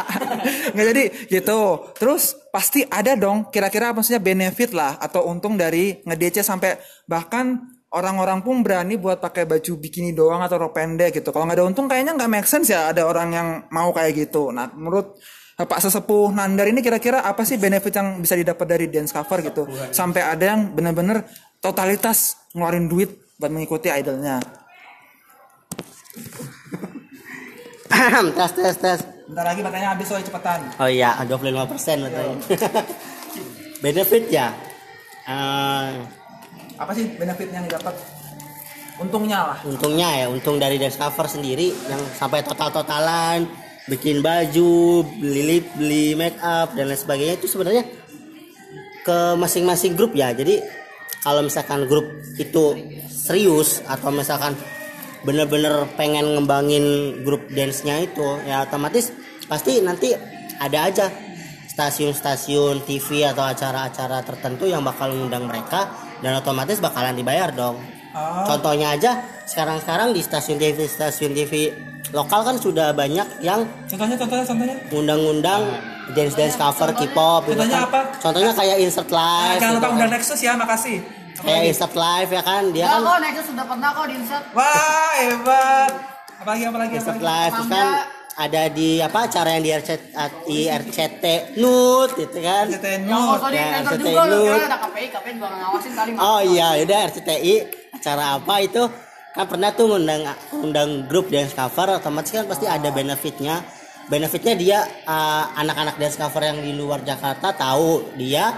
Nggak 0.78 0.86
jadi 0.94 1.04
gitu. 1.26 1.62
Terus 1.98 2.38
pasti 2.54 2.86
ada 2.86 3.17
dong 3.17 3.50
kira-kira 3.50 3.98
maksudnya 3.98 4.22
benefit 4.22 4.78
lah 4.78 5.02
atau 5.02 5.26
untung 5.26 5.58
dari 5.58 6.06
nge-DC 6.06 6.46
sampai 6.46 6.78
bahkan 7.10 7.65
orang-orang 7.98 8.46
pun 8.46 8.62
berani 8.62 9.02
buat 9.02 9.17
pakai 9.17 9.50
baju 9.50 9.82
bikini 9.82 10.13
doang 10.13 10.46
atau 10.46 10.70
rok 10.70 10.78
pendek 10.78 11.17
gitu. 11.17 11.34
Kalau 11.34 11.50
nggak 11.50 11.58
ada 11.58 11.65
untung 11.65 11.89
kayaknya 11.89 12.13
nggak 12.13 12.30
make 12.30 12.46
sense 12.46 12.70
ya 12.70 12.94
ada 12.94 13.10
orang 13.10 13.34
yang 13.34 13.48
mau 13.74 13.89
kayak 13.89 14.30
gitu. 14.30 14.54
Nah, 14.54 14.70
menurut 14.70 15.17
Pak 15.65 15.80
Sesepuh 15.80 16.32
Nandar 16.32 16.67
ini 16.67 16.80
kira-kira 16.80 17.21
apa 17.21 17.43
sih 17.43 17.58
benefit 17.58 17.93
yang 17.93 18.19
bisa 18.19 18.36
didapat 18.36 18.65
dari 18.65 18.86
dance 18.88 19.12
cover 19.12 19.41
gitu? 19.41 19.63
Sampai 19.91 20.21
ada 20.21 20.56
yang 20.56 20.71
bener-bener 20.71 21.26
totalitas 21.60 22.38
ngeluarin 22.54 22.88
duit 22.88 23.10
buat 23.36 23.50
mengikuti 23.50 23.89
idolnya. 23.89 24.38
tes 28.36 28.52
tes 28.56 28.76
tes. 28.78 29.00
Bentar 29.28 29.45
lagi 29.47 29.62
matanya 29.63 29.95
habis 29.95 30.06
soalnya 30.08 30.28
cepetan. 30.28 30.60
Oh 30.78 30.89
iya, 30.89 31.15
25 31.24 31.71
persen 31.71 31.97
katanya. 32.04 32.36
Benefit 33.80 34.24
ya. 34.28 34.47
Eh, 35.26 35.89
Apa 36.76 36.91
sih 36.97 37.06
benefit 37.15 37.47
yang 37.50 37.63
didapat? 37.63 37.93
Untungnya 39.00 39.39
lah. 39.54 39.58
untungnya 39.65 40.10
ya, 40.13 40.26
untung 40.30 40.62
dari 40.62 40.78
dance 40.78 40.93
cover 40.93 41.26
sendiri 41.26 41.74
yang 41.89 42.02
sampai 42.13 42.45
total-totalan 42.45 43.50
bikin 43.89 44.22
baju, 44.22 45.02
beli 45.17 45.41
lip, 45.48 45.65
beli 45.74 46.13
make 46.13 46.38
up 46.41 46.74
dan 46.78 46.89
lain 46.89 47.00
sebagainya 47.00 47.38
itu 47.41 47.50
sebenarnya 47.50 47.86
ke 49.02 49.17
masing-masing 49.38 49.98
grup 49.98 50.13
ya. 50.13 50.30
Jadi 50.34 50.62
kalau 51.26 51.46
misalkan 51.46 51.89
grup 51.89 52.06
itu 52.38 52.78
serius 53.10 53.82
atau 53.86 54.13
misalkan 54.13 54.54
bener-bener 55.22 55.86
pengen 55.98 56.38
ngembangin 56.38 56.86
grup 57.22 57.46
dance-nya 57.54 58.02
itu 58.02 58.41
ya 58.41 58.65
otomatis 58.65 59.13
pasti 59.46 59.78
nanti 59.86 60.17
ada 60.58 60.80
aja 60.89 61.06
stasiun-stasiun 61.70 62.82
TV 62.84 63.30
atau 63.30 63.46
acara-acara 63.46 64.26
tertentu 64.26 64.65
yang 64.65 64.82
bakal 64.82 65.13
mengundang 65.13 65.46
mereka 65.46 65.94
dan 66.26 66.38
otomatis 66.38 66.82
bakalan 66.82 67.13
dibayar 67.13 67.54
dong. 67.54 67.80
Contohnya 68.46 68.98
aja 68.98 69.24
sekarang-sekarang 69.48 70.12
di 70.12 70.20
stasiun 70.20 70.60
TV 70.60 70.84
stasiun 70.89 71.32
TV 71.32 71.72
lokal 72.12 72.41
kan 72.43 72.56
sudah 72.56 72.91
banyak 72.91 73.28
yang 73.41 73.63
Contohnya, 73.88 74.15
contohnya, 74.15 74.43
contohnya. 74.43 74.76
ngundang-ngundang 74.89 75.62
dance 76.12 76.36
dance 76.36 76.56
cover 76.56 76.91
K-pop 76.91 77.41
gitu 77.45 77.56
Contohnya 77.56 77.78
kan. 77.78 77.88
apa? 77.88 78.00
Contohnya 78.19 78.52
kayak 78.52 78.78
insert 78.80 79.10
live. 79.10 79.58
Jangan 79.58 79.71
gitu 79.71 79.78
lupa 79.78 79.88
kan. 79.88 79.95
undang 79.95 80.12
Nexus 80.12 80.39
ya, 80.39 80.54
makasih. 80.54 80.97
Kayak 81.38 81.63
insert 81.65 81.93
live 81.95 82.30
ya 82.30 82.41
kan 82.41 82.63
dia 82.69 82.84
Ya 82.84 82.89
kan 82.89 83.02
kok 83.02 83.19
Nexus 83.19 83.45
sudah 83.47 83.65
pernah 83.65 83.89
kok 83.91 84.06
di 84.06 84.15
insert. 84.15 84.43
Wah, 84.52 85.12
hebat. 85.17 85.91
Apalagi, 86.38 86.63
apalagi, 86.65 86.93
insert 86.95 87.15
apalagi. 87.15 87.32
live 87.32 87.54
terus 87.54 87.69
kan 87.69 87.88
ada 88.32 88.63
di 88.67 88.89
apa 88.97 89.19
acara 89.28 89.50
yang 89.52 89.62
di 89.62 89.71
RCT, 89.71 90.04
di 90.45 90.60
RCT 90.65 91.24
Nut 91.58 92.10
gitu 92.15 92.38
kan. 92.39 92.65
Ya 92.67 92.80
kalau 92.80 93.47
di 93.47 93.56
Ya, 93.56 93.65
enter 93.78 93.91
RCTI 93.91 94.04
juga 94.08 94.24
lu 94.24 94.32
lu. 94.34 94.43
kira 94.47 94.65
ada 94.65 94.78
KPI, 94.80 95.08
KPI 95.12 95.32
juga 95.36 95.47
ngawasin 95.54 95.91
kali. 95.93 96.10
Oh 96.17 96.39
iya, 96.41 96.67
udah 96.78 97.00
RCTI 97.08 97.54
acara 97.93 98.26
apa 98.36 98.56
itu 98.60 98.84
kan 99.32 99.46
pernah 99.46 99.72
tuh 99.72 99.88
ngundang 99.88 100.28
undang 100.54 100.89
grup 101.06 101.28
dance 101.28 101.52
cover 101.52 101.88
otomatis 101.94 102.30
kan 102.30 102.46
pasti 102.46 102.65
ada 102.65 102.89
benefitnya 102.89 103.63
benefitnya 104.06 104.54
dia 104.54 104.80
uh, 105.04 105.56
anak-anak 105.56 105.96
dance 105.96 106.15
cover 106.15 106.44
yang 106.44 106.60
di 106.60 106.74
luar 106.74 107.00
Jakarta 107.02 107.52
tahu 107.52 108.12
dia 108.13 108.52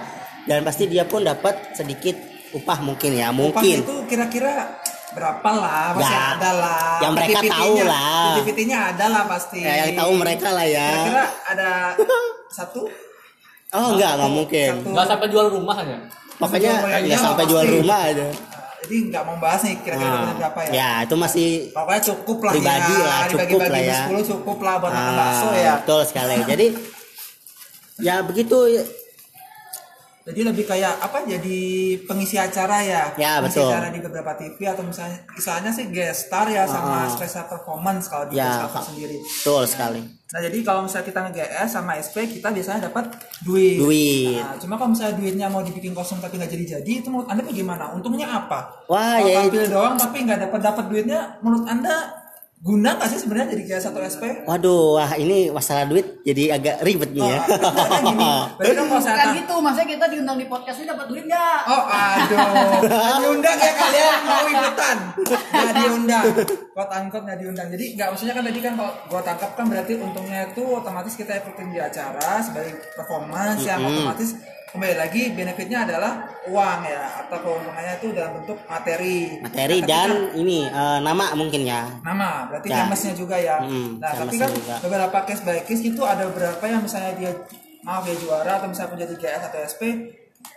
dan 0.44 0.62
pasti 0.62 0.86
dia 0.86 1.06
pun 1.06 1.22
dapat 1.22 1.72
sedikit 1.72 2.18
upah 2.52 2.82
mungkin 2.82 3.14
ya 3.14 3.30
Upah 3.30 3.38
mungkin 3.56 3.78
itu 3.80 3.96
kira-kira 4.06 4.82
berapa 5.14 5.46
lah? 5.46 5.94
Pasti 5.94 6.10
Ya, 6.10 6.22
ada 6.34 6.52
lah. 6.52 6.84
yang 7.00 7.14
mereka 7.14 7.40
tahu 7.46 7.74
lah. 7.80 8.34
PPT-nya 8.36 8.78
ada 8.90 9.06
lah 9.08 9.24
pasti. 9.30 9.62
ya, 9.62 9.74
yang 9.86 9.94
tahu 9.94 10.12
mereka 10.18 10.50
lah 10.50 10.66
ya 10.66 10.90
Kira-kira 10.90 11.24
ada 11.48 11.70
satu? 12.58 12.82
oh 13.74 13.88
enggak 13.94 14.12
enggak 14.16 14.32
mungkin 14.32 14.70
Satu. 14.76 14.90
nggak 14.90 15.06
sampai 15.08 15.28
jual 15.30 15.48
rumah 15.50 15.76
aja 15.76 15.98
pokoknya 16.36 16.72
Jual 16.78 17.02
ya 17.08 17.18
sampai 17.20 17.46
jual 17.46 17.66
rumah 17.72 18.00
aja 18.06 18.26
jadi 18.84 18.98
nggak 19.10 19.24
mau 19.24 19.38
bahas 19.40 19.62
nih 19.62 19.76
kira-kira 19.80 20.12
Nah, 20.12 20.36
berapa 20.36 20.60
ya? 20.62 20.72
ya 20.72 20.90
itu 21.02 21.16
masih 21.16 21.48
pokoknya 21.72 22.02
cukup 22.04 22.38
lah 22.40 22.52
Pribadi 22.52 22.94
ya. 22.94 23.00
lah, 23.02 23.20
cukup 23.28 23.60
lah 23.64 23.82
ya. 23.82 24.02
10 24.12 24.30
cukup 24.30 24.58
lah 24.60 24.76
buat 24.78 24.92
makan 24.92 25.08
Ah, 25.08 25.18
bakso 25.18 25.48
ya. 25.54 25.74
betul 25.80 26.02
sekali. 26.04 26.36
Jadi 26.44 26.68
ya 27.98 28.16
begitu 28.20 28.58
jadi 30.24 30.40
lebih 30.48 30.64
kayak 30.64 31.04
apa 31.04 31.28
jadi 31.28 31.60
pengisi 32.04 32.40
acara 32.40 32.80
ya? 32.80 33.04
Ya, 33.14 33.44
pengisi 33.44 33.60
betul. 33.60 33.68
acara 33.68 33.88
di 33.92 34.00
beberapa 34.00 34.32
TV 34.34 34.58
atau 34.64 34.82
misalnya 34.82 35.20
misalnya 35.30 35.70
sih 35.70 35.92
guest 35.92 36.32
star 36.32 36.48
ya 36.48 36.64
sama 36.64 37.04
Ah. 37.04 37.12
special 37.12 37.44
performance 37.46 38.08
kalau 38.08 38.32
di 38.32 38.40
Ya, 38.40 38.64
sendiri 38.72 39.20
betul 39.20 39.68
sekali. 39.68 40.00
Nah 40.04 40.40
jadi 40.40 40.58
kalau 40.64 40.88
misalnya 40.88 41.06
kita 41.06 41.20
nge-GS 41.28 41.70
sama 41.70 41.92
SP 42.00 42.16
kita 42.32 42.50
biasanya 42.50 42.88
dapat 42.88 43.06
duit. 43.44 43.78
Duit. 43.78 44.40
Nah, 44.40 44.56
cuma 44.58 44.74
kalau 44.76 44.96
misalnya 44.96 45.16
duitnya 45.16 45.48
mau 45.48 45.60
dibikin 45.60 45.92
kosong 45.92 46.18
tapi 46.18 46.40
nggak 46.40 46.50
jadi-jadi 46.50 46.92
itu 47.04 47.08
menurut 47.08 47.28
anda 47.28 47.44
bagaimana? 47.44 47.92
Untungnya 47.92 48.26
apa? 48.26 48.60
Wah 48.88 49.20
kalau 49.20 49.28
ya 49.28 49.38
tampil 49.44 49.64
doang 49.68 49.96
tapi 50.00 50.18
nggak 50.24 50.40
dapat 50.48 50.60
dapat 50.64 50.86
duitnya 50.88 51.20
menurut 51.44 51.68
anda 51.68 52.23
guna 52.64 52.96
nggak 52.96 53.12
sih 53.12 53.20
sebenarnya 53.20 53.52
jadi 53.52 53.64
GS 53.68 53.92
atau 53.92 54.00
SP 54.02 54.24
waduh 54.48 54.96
wah 54.96 55.12
ini 55.14 55.52
masalah 55.52 55.84
duit 55.84 56.24
jadi 56.24 56.56
agak 56.56 56.80
ribet 56.80 57.12
nih 57.12 57.20
ya 57.22 57.40
Karena 57.44 58.00
gini, 58.02 58.32
berarti 58.56 58.72
dong 58.74 58.88
kalau 58.88 59.04
saya 59.04 59.14
Kan 59.14 59.20
tanya- 59.22 59.36
gitu, 59.36 59.56
maksudnya 59.60 59.88
kita 59.90 60.06
diundang 60.08 60.38
di 60.40 60.48
podcast 60.48 60.78
ini 60.80 60.88
dapat 60.88 61.06
duit 61.06 61.24
nggak? 61.26 61.60
Oh 61.66 61.84
aduh, 61.84 62.40
diundang 63.20 63.58
ya 63.60 63.74
kalian 63.76 64.18
mau 64.24 64.46
ikutan? 64.48 64.98
Nggak 65.52 65.74
diundang, 65.76 66.24
quote 66.72 66.92
unquote 66.94 67.26
nggak 67.28 67.40
diundang. 67.40 67.68
Jadi 67.68 67.86
nggak 67.94 68.08
maksudnya 68.10 68.34
kan 68.34 68.44
tadi 68.44 68.60
kan 68.62 68.74
kalau 68.74 68.94
gua 69.06 69.22
tangkap 69.22 69.52
kan 69.54 69.66
berarti 69.68 69.94
untungnya 69.98 70.40
itu 70.48 70.64
otomatis 70.64 71.14
kita 71.14 71.34
ikutin 71.36 71.68
di 71.68 71.80
acara 71.80 72.40
sebagai 72.40 72.72
performance 72.96 73.62
yang 73.62 73.84
otomatis 73.84 74.30
kembali 74.74 74.96
lagi 74.98 75.30
benefitnya 75.32 75.86
adalah 75.86 76.12
uang 76.44 76.80
ya 76.82 77.02
atau 77.22 77.38
keuntungannya 77.40 77.94
itu 77.96 78.08
dalam 78.10 78.42
bentuk 78.42 78.58
materi. 78.66 79.38
materi 79.38 79.78
Nah, 79.80 79.88
dan 79.88 80.10
kan- 80.10 80.34
ini 80.34 80.60
eh, 80.66 81.00
nama 81.00 81.26
mungkin 81.38 81.62
ya 81.62 81.86
nama 82.02 82.50
berarti 82.50 82.68
Ya. 82.68 82.90
juga 83.14 83.38
ya 83.38 83.62
Mm, 83.62 84.02
nah 84.02 84.12
tapi 84.12 84.36
kan 84.36 84.50
juga. 84.50 84.76
beberapa 84.82 85.18
case 85.24 85.46
by 85.46 85.62
case 85.62 85.86
itu 85.86 86.02
ada 86.02 86.26
beberapa 86.26 86.66
yang 86.66 86.82
misalnya 86.82 87.14
dia 87.14 87.32
maaf 87.86 88.02
ya 88.04 88.18
juara 88.18 88.58
atau 88.58 88.68
misalnya 88.68 88.92
menjadi 88.98 89.14
GS 89.16 89.44
atau 89.46 89.60
SP 89.62 89.82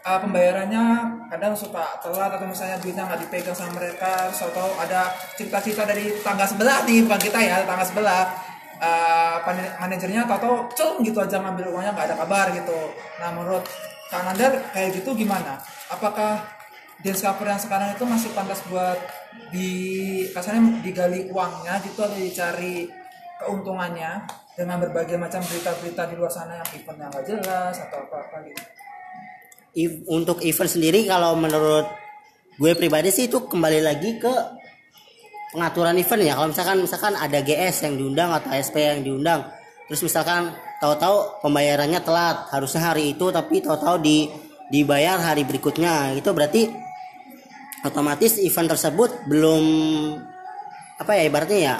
uh, 0.02 0.18
pembayarannya 0.18 0.84
kadang 1.28 1.52
suka 1.52 2.00
telat 2.00 2.32
atau 2.32 2.46
misalnya 2.48 2.80
duitnya 2.80 3.04
nggak 3.04 3.20
dipegang 3.20 3.52
sama 3.52 3.76
mereka 3.76 4.32
atau 4.32 4.66
ada 4.80 5.12
cerita-cerita 5.36 5.84
dari 5.84 6.16
tangga 6.24 6.48
sebelah 6.48 6.88
nih 6.88 7.04
bukan 7.04 7.20
kita 7.20 7.38
ya 7.38 7.56
tangga 7.68 7.84
sebelah 7.84 8.32
uh, 8.80 9.36
manajernya 9.76 10.24
atau 10.24 10.64
celung 10.72 11.04
gitu 11.04 11.20
aja 11.20 11.36
ngambil 11.36 11.68
uangnya 11.68 11.92
nggak 11.92 12.06
ada 12.08 12.16
kabar 12.16 12.46
gitu 12.50 12.78
nah 13.20 13.28
menurut 13.30 13.66
Kang 14.06 14.24
Nandar 14.26 14.70
kayak 14.70 15.02
gitu 15.02 15.14
gimana 15.18 15.58
apakah 15.90 16.42
dance 17.02 17.22
cover 17.22 17.46
yang 17.50 17.60
sekarang 17.60 17.92
itu 17.92 18.04
masih 18.06 18.30
pantas 18.32 18.62
buat 18.70 18.98
di 19.52 19.70
kasarnya 20.32 20.80
digali 20.80 21.28
uangnya 21.28 21.82
gitu 21.84 22.00
atau 22.02 22.16
dicari 22.16 22.88
keuntungannya 23.36 24.24
dengan 24.56 24.80
berbagai 24.80 25.20
macam 25.20 25.44
berita-berita 25.44 26.08
di 26.08 26.14
luar 26.16 26.32
sana 26.32 26.64
yang 26.64 26.68
eventnya 26.72 27.12
nggak 27.12 27.24
jelas 27.28 27.74
atau 27.76 27.98
apa-apa 28.08 28.36
gitu. 28.48 28.62
Ev- 29.76 30.02
untuk 30.08 30.40
event 30.40 30.70
sendiri 30.72 31.04
kalau 31.04 31.36
menurut 31.36 31.84
gue 32.56 32.72
pribadi 32.72 33.12
sih 33.12 33.28
itu 33.28 33.44
kembali 33.44 33.84
lagi 33.84 34.16
ke 34.16 34.32
pengaturan 35.52 36.00
event 36.00 36.22
ya 36.24 36.32
kalau 36.32 36.48
misalkan 36.48 36.76
misalkan 36.80 37.14
ada 37.20 37.38
GS 37.44 37.84
yang 37.84 37.94
diundang 38.00 38.30
atau 38.32 38.48
SP 38.56 38.76
yang 38.80 39.04
diundang 39.04 39.44
terus 39.84 40.00
misalkan 40.00 40.56
tahu-tahu 40.80 41.40
pembayarannya 41.44 42.00
telat 42.04 42.48
harusnya 42.52 42.92
hari 42.92 43.16
itu 43.16 43.28
tapi 43.32 43.64
tahu-tahu 43.64 43.96
di 44.00 44.28
dibayar 44.68 45.16
hari 45.22 45.46
berikutnya 45.46 46.18
itu 46.18 46.26
berarti 46.34 46.68
otomatis 47.86 48.36
event 48.42 48.74
tersebut 48.74 49.24
belum 49.30 49.64
apa 50.98 51.12
ya 51.16 51.22
ibaratnya 51.28 51.60
ya 51.60 51.76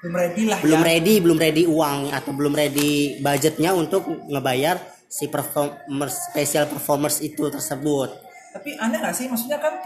Belum 0.00 0.16
ready 0.16 0.42
lah 0.48 0.58
belum 0.64 0.80
ya. 0.80 0.86
ready 0.88 1.14
belum 1.20 1.38
ready 1.38 1.62
uang 1.68 1.98
atau 2.08 2.32
belum 2.32 2.56
ready 2.56 3.20
budgetnya 3.20 3.76
untuk 3.76 4.08
ngebayar 4.32 4.80
si 5.04 5.28
performers 5.28 6.32
special 6.32 6.64
performers 6.72 7.20
itu 7.20 7.44
tersebut 7.52 8.08
Tapi 8.50 8.74
aneh 8.80 8.98
nggak 8.98 9.14
sih? 9.14 9.30
Maksudnya 9.30 9.62
kan 9.62 9.76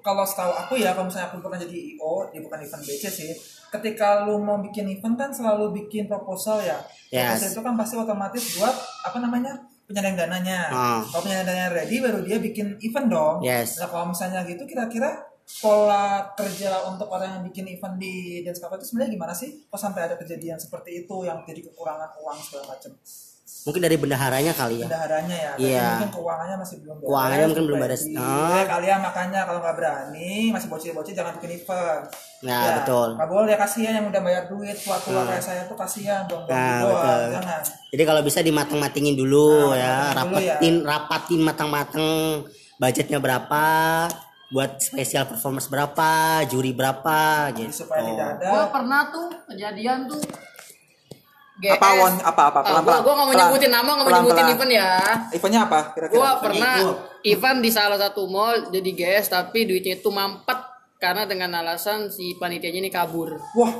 kalau 0.00 0.24
setahu 0.24 0.52
aku 0.56 0.80
ya, 0.80 0.96
kalau 0.96 1.08
misalnya 1.10 1.28
aku 1.28 1.44
pernah 1.44 1.60
jadi 1.60 1.76
IO, 1.96 2.32
dia 2.32 2.40
bukan 2.40 2.58
event 2.64 2.82
BC 2.82 3.04
sih. 3.12 3.30
Ketika 3.68 4.24
lu 4.24 4.40
mau 4.40 4.56
bikin 4.62 4.88
event 4.88 5.16
kan 5.18 5.30
selalu 5.34 5.84
bikin 5.84 6.08
proposal 6.08 6.64
ya. 6.64 6.80
Yes. 7.12 7.36
Proposal 7.36 7.48
itu 7.52 7.60
kan 7.60 7.74
pasti 7.76 7.94
otomatis 8.00 8.42
buat 8.56 8.74
apa 9.04 9.18
namanya 9.20 9.52
penyandang 9.84 10.16
dananya. 10.16 10.58
Ah. 10.72 11.00
Kalau 11.04 11.22
penyandang 11.28 11.52
dananya 11.52 11.70
ready, 11.76 11.96
baru 12.00 12.18
dia 12.24 12.38
bikin 12.40 12.80
event 12.80 13.08
dong. 13.12 13.36
Yes. 13.44 13.76
Nah 13.76 13.88
kalau 13.92 14.16
misalnya 14.16 14.42
gitu, 14.48 14.64
kira-kira 14.64 15.12
pola 15.46 16.34
kerja 16.34 16.82
untuk 16.90 17.06
orang 17.06 17.38
yang 17.38 17.42
bikin 17.46 17.70
event 17.70 17.94
di 17.94 18.42
Dance 18.42 18.58
Cafe 18.58 18.82
itu 18.82 18.86
sebenarnya 18.90 19.12
gimana 19.14 19.34
sih? 19.36 19.50
Kok 19.70 19.78
sampai 19.78 20.10
ada 20.10 20.18
kejadian 20.18 20.58
seperti 20.58 21.06
itu 21.06 21.22
yang 21.22 21.38
jadi 21.46 21.62
kekurangan 21.70 22.18
uang 22.18 22.38
segala 22.42 22.74
macam? 22.74 22.98
Mungkin 23.46 23.78
dari 23.80 23.94
bendaharanya 23.94 24.52
kali 24.52 24.82
ya 24.82 24.86
bendaharanya 24.86 25.36
ya 25.36 25.50
Iya. 25.56 25.86
mungkin 25.96 26.10
keuangannya 26.12 26.56
masih 26.56 26.76
belum 26.82 26.96
beres 26.96 27.06
Keuangannya 27.06 27.46
mungkin 27.46 27.64
belum 27.64 27.78
beres. 27.78 28.02
Ah. 28.08 28.50
ya, 28.52 28.64
kalian 28.68 28.98
makanya 29.00 29.40
kalau 29.42 29.58
nggak 29.58 29.76
berani 29.76 30.32
masih 30.50 30.68
bocil-bocil 30.68 31.14
jangan 31.14 31.32
bikin 31.38 31.50
event 31.56 32.02
Nah, 32.36 32.62
betul. 32.78 33.08
nggak 33.14 33.28
boleh 33.28 33.54
kasihan 33.56 33.92
yang 33.94 34.06
udah 34.06 34.20
bayar 34.20 34.44
duit 34.46 34.76
tua-tua 34.76 35.22
kayak 35.24 35.40
saya 35.40 35.62
tuh 35.64 35.74
kasihan 35.74 36.26
dong 36.26 36.42
Nah, 36.44 36.78
doang 36.80 36.90
betul. 36.92 37.22
jangan 37.32 37.60
jadi 37.88 38.02
kalau 38.04 38.20
bisa 38.22 38.38
dimateng-matengin 38.40 39.14
dulu 39.14 39.48
Nah, 39.68 39.76
ya 39.76 39.94
matengin 40.12 40.74
dulu 40.74 40.82
ya. 40.82 40.86
rapatin 40.88 41.40
matang-matang 41.40 42.06
budgetnya 42.76 43.18
berapa 43.18 43.64
buat 44.46 44.78
spesial 44.78 45.24
performance 45.24 45.66
berapa 45.66 46.10
juri 46.46 46.70
berapa 46.70 47.50
Jadi 47.50 47.62
gitu 47.64 47.82
supaya 47.82 48.02
tidak 48.04 48.26
ada 48.36 48.46
Gua 48.48 48.64
pernah 48.70 49.00
tuh 49.08 49.26
kejadian 49.48 50.06
tuh. 50.06 50.22
Apa 51.56 51.88
won 51.96 52.12
apa 52.20 52.42
apa 52.52 52.58
Ah, 52.60 52.64
pelan 52.68 52.82
gua, 52.84 52.96
gua 53.00 53.12
nggak 53.16 53.26
mau 53.26 53.34
nyebutin 53.34 53.72
nama, 53.72 53.90
nggak 53.96 54.04
mau 54.04 54.16
nyebutin 54.20 54.46
event 54.52 54.72
ya. 54.76 54.90
eventnya 55.32 55.60
apa 55.64 55.80
kira-kira 55.96 56.18
Gua 56.20 56.30
pernah 56.36 56.74
event 57.24 57.58
di 57.64 57.70
salah 57.72 57.96
satu 57.96 58.28
mall 58.28 58.68
jadi 58.68 58.90
GS 58.92 59.32
tapi 59.32 59.64
duitnya 59.64 59.96
itu 59.96 60.10
mampet 60.12 60.58
karena 61.00 61.24
dengan 61.24 61.56
alasan 61.56 62.12
si 62.12 62.36
panitianya 62.36 62.80
ini 62.84 62.90
kabur. 62.92 63.36
wah 63.56 63.72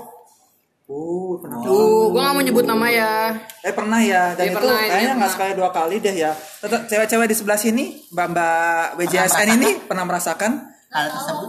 uh 0.87 1.33
pernah 1.43 1.59
Tuh, 1.67 2.15
gua 2.15 2.21
nggak 2.25 2.35
mau 2.39 2.45
nyebut 2.47 2.65
nama 2.65 2.87
ya. 2.89 3.13
Eh 3.61 3.75
pernah 3.75 4.01
ya, 4.01 4.33
dan 4.39 4.45
Iya, 4.47 4.53
itu 4.55 4.59
pernah, 4.63 4.79
kayaknya 4.79 4.95
iya, 4.97 5.03
nggak 5.03 5.17
pernah. 5.19 5.35
sekali 5.35 5.53
dua 5.59 5.71
kali 5.75 5.97
deh 5.99 6.15
ya. 6.17 6.33
Tetap 6.63 6.81
cewek-cewek 6.87 7.27
di 7.27 7.37
sebelah 7.37 7.59
sini, 7.59 7.85
mbak-mbak 8.15 8.95
WJSN 8.95 9.49
ini 9.59 9.69
pernah 9.83 10.05
merasakan 10.07 10.53
hal 10.95 11.07
tersebut 11.11 11.49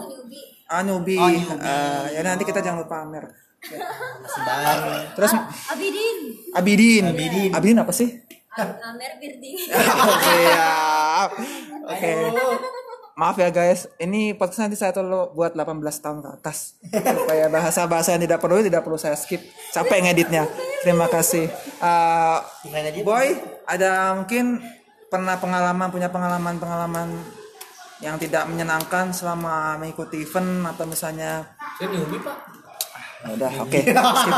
ah 0.67 0.83
newbie. 0.83 1.15
Oh, 1.21 1.29
newbie. 1.31 1.63
Eh, 1.63 2.05
ya 2.17 2.21
nanti 2.25 2.43
kita 2.43 2.59
jangan 2.59 2.83
lupa 2.83 3.05
pamer. 3.05 3.46
Masih 3.75 4.41
baru 4.45 4.91
Terus 5.17 5.31
Abidin 5.71 6.17
Abidin. 6.55 7.03
Abidin. 7.53 7.77
apa 7.77 7.91
sih? 7.91 8.09
Am- 8.57 8.73
Amer 8.95 9.21
Birding 9.21 9.57
Oke 10.17 10.35
ya. 10.49 10.69
Oke. 11.85 12.11
Maaf 13.17 13.33
ya 13.41 13.49
guys, 13.49 13.89
ini 13.97 14.37
podcast 14.37 14.61
nanti 14.61 14.77
saya 14.77 14.93
tolong 14.93 15.33
buat 15.33 15.57
18 15.57 15.81
tahun 15.81 16.21
ke 16.21 16.29
atas. 16.37 16.77
Supaya 16.85 17.49
bahasa-bahasa 17.49 18.13
yang 18.13 18.21
tidak 18.29 18.37
perlu 18.37 18.61
tidak 18.61 18.85
perlu 18.85 18.93
saya 18.93 19.17
skip. 19.17 19.41
Capek 19.73 20.05
ngeditnya. 20.05 20.45
Terima 20.85 21.09
kasih. 21.09 21.49
Eh, 21.81 23.01
Boy, 23.01 23.33
ada 23.65 24.13
mungkin 24.13 24.61
pernah 25.09 25.33
pengalaman 25.41 25.89
punya 25.89 26.13
pengalaman-pengalaman 26.13 27.09
yang 28.05 28.21
tidak 28.21 28.45
menyenangkan 28.45 29.09
selama 29.09 29.81
mengikuti 29.81 30.21
event 30.21 30.69
atau 30.69 30.85
misalnya 30.85 31.57
Saya 31.81 31.89
pak. 32.21 32.56
Udah 33.29 33.51
oke 33.59 33.79
skip. 33.83 34.35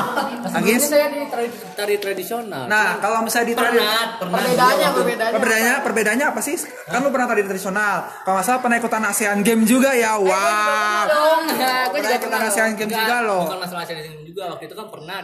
Agis 0.51 0.81
saya 0.85 1.07
di 1.07 1.21
tari, 1.27 1.47
tari 1.73 1.95
tradisional. 1.97 2.65
nah 2.65 2.97
kalau 2.97 3.21
misalnya 3.21 3.47
di 3.47 3.55
pernah, 3.55 4.17
pernah. 4.17 4.39
Perbedaannya, 4.39 4.87
perbedaannya. 4.91 5.35
perbedaannya 5.35 5.73
perbedaannya 5.81 6.25
apa 6.27 6.39
sih 6.39 6.55
kan 6.83 6.99
lu 6.99 7.09
pernah 7.09 7.27
tadi 7.27 7.41
tradisional 7.43 7.95
kalau 8.23 8.35
nggak 8.35 8.45
salah 8.45 8.59
pernah 8.59 8.77
ikutan 8.77 9.03
ASEAN 9.03 9.39
Game 9.41 9.63
juga 9.63 9.93
ya 9.93 10.17
wow 10.17 11.03
Dong, 11.05 11.43
ya, 11.53 11.87
pernah 11.87 12.09
juga 12.09 12.17
ikutan 12.17 12.29
pernah. 12.35 12.49
ASEAN 12.49 12.71
Game 12.73 12.89
Enggak, 12.89 13.03
juga 13.03 13.17
loh 13.21 13.43
Bukan 13.45 13.59
masalah 13.59 13.83
di 13.85 13.93
sini 14.01 14.23
juga 14.25 14.43
waktu 14.49 14.63
itu 14.65 14.75
kan 14.75 14.87
pernah 14.89 15.19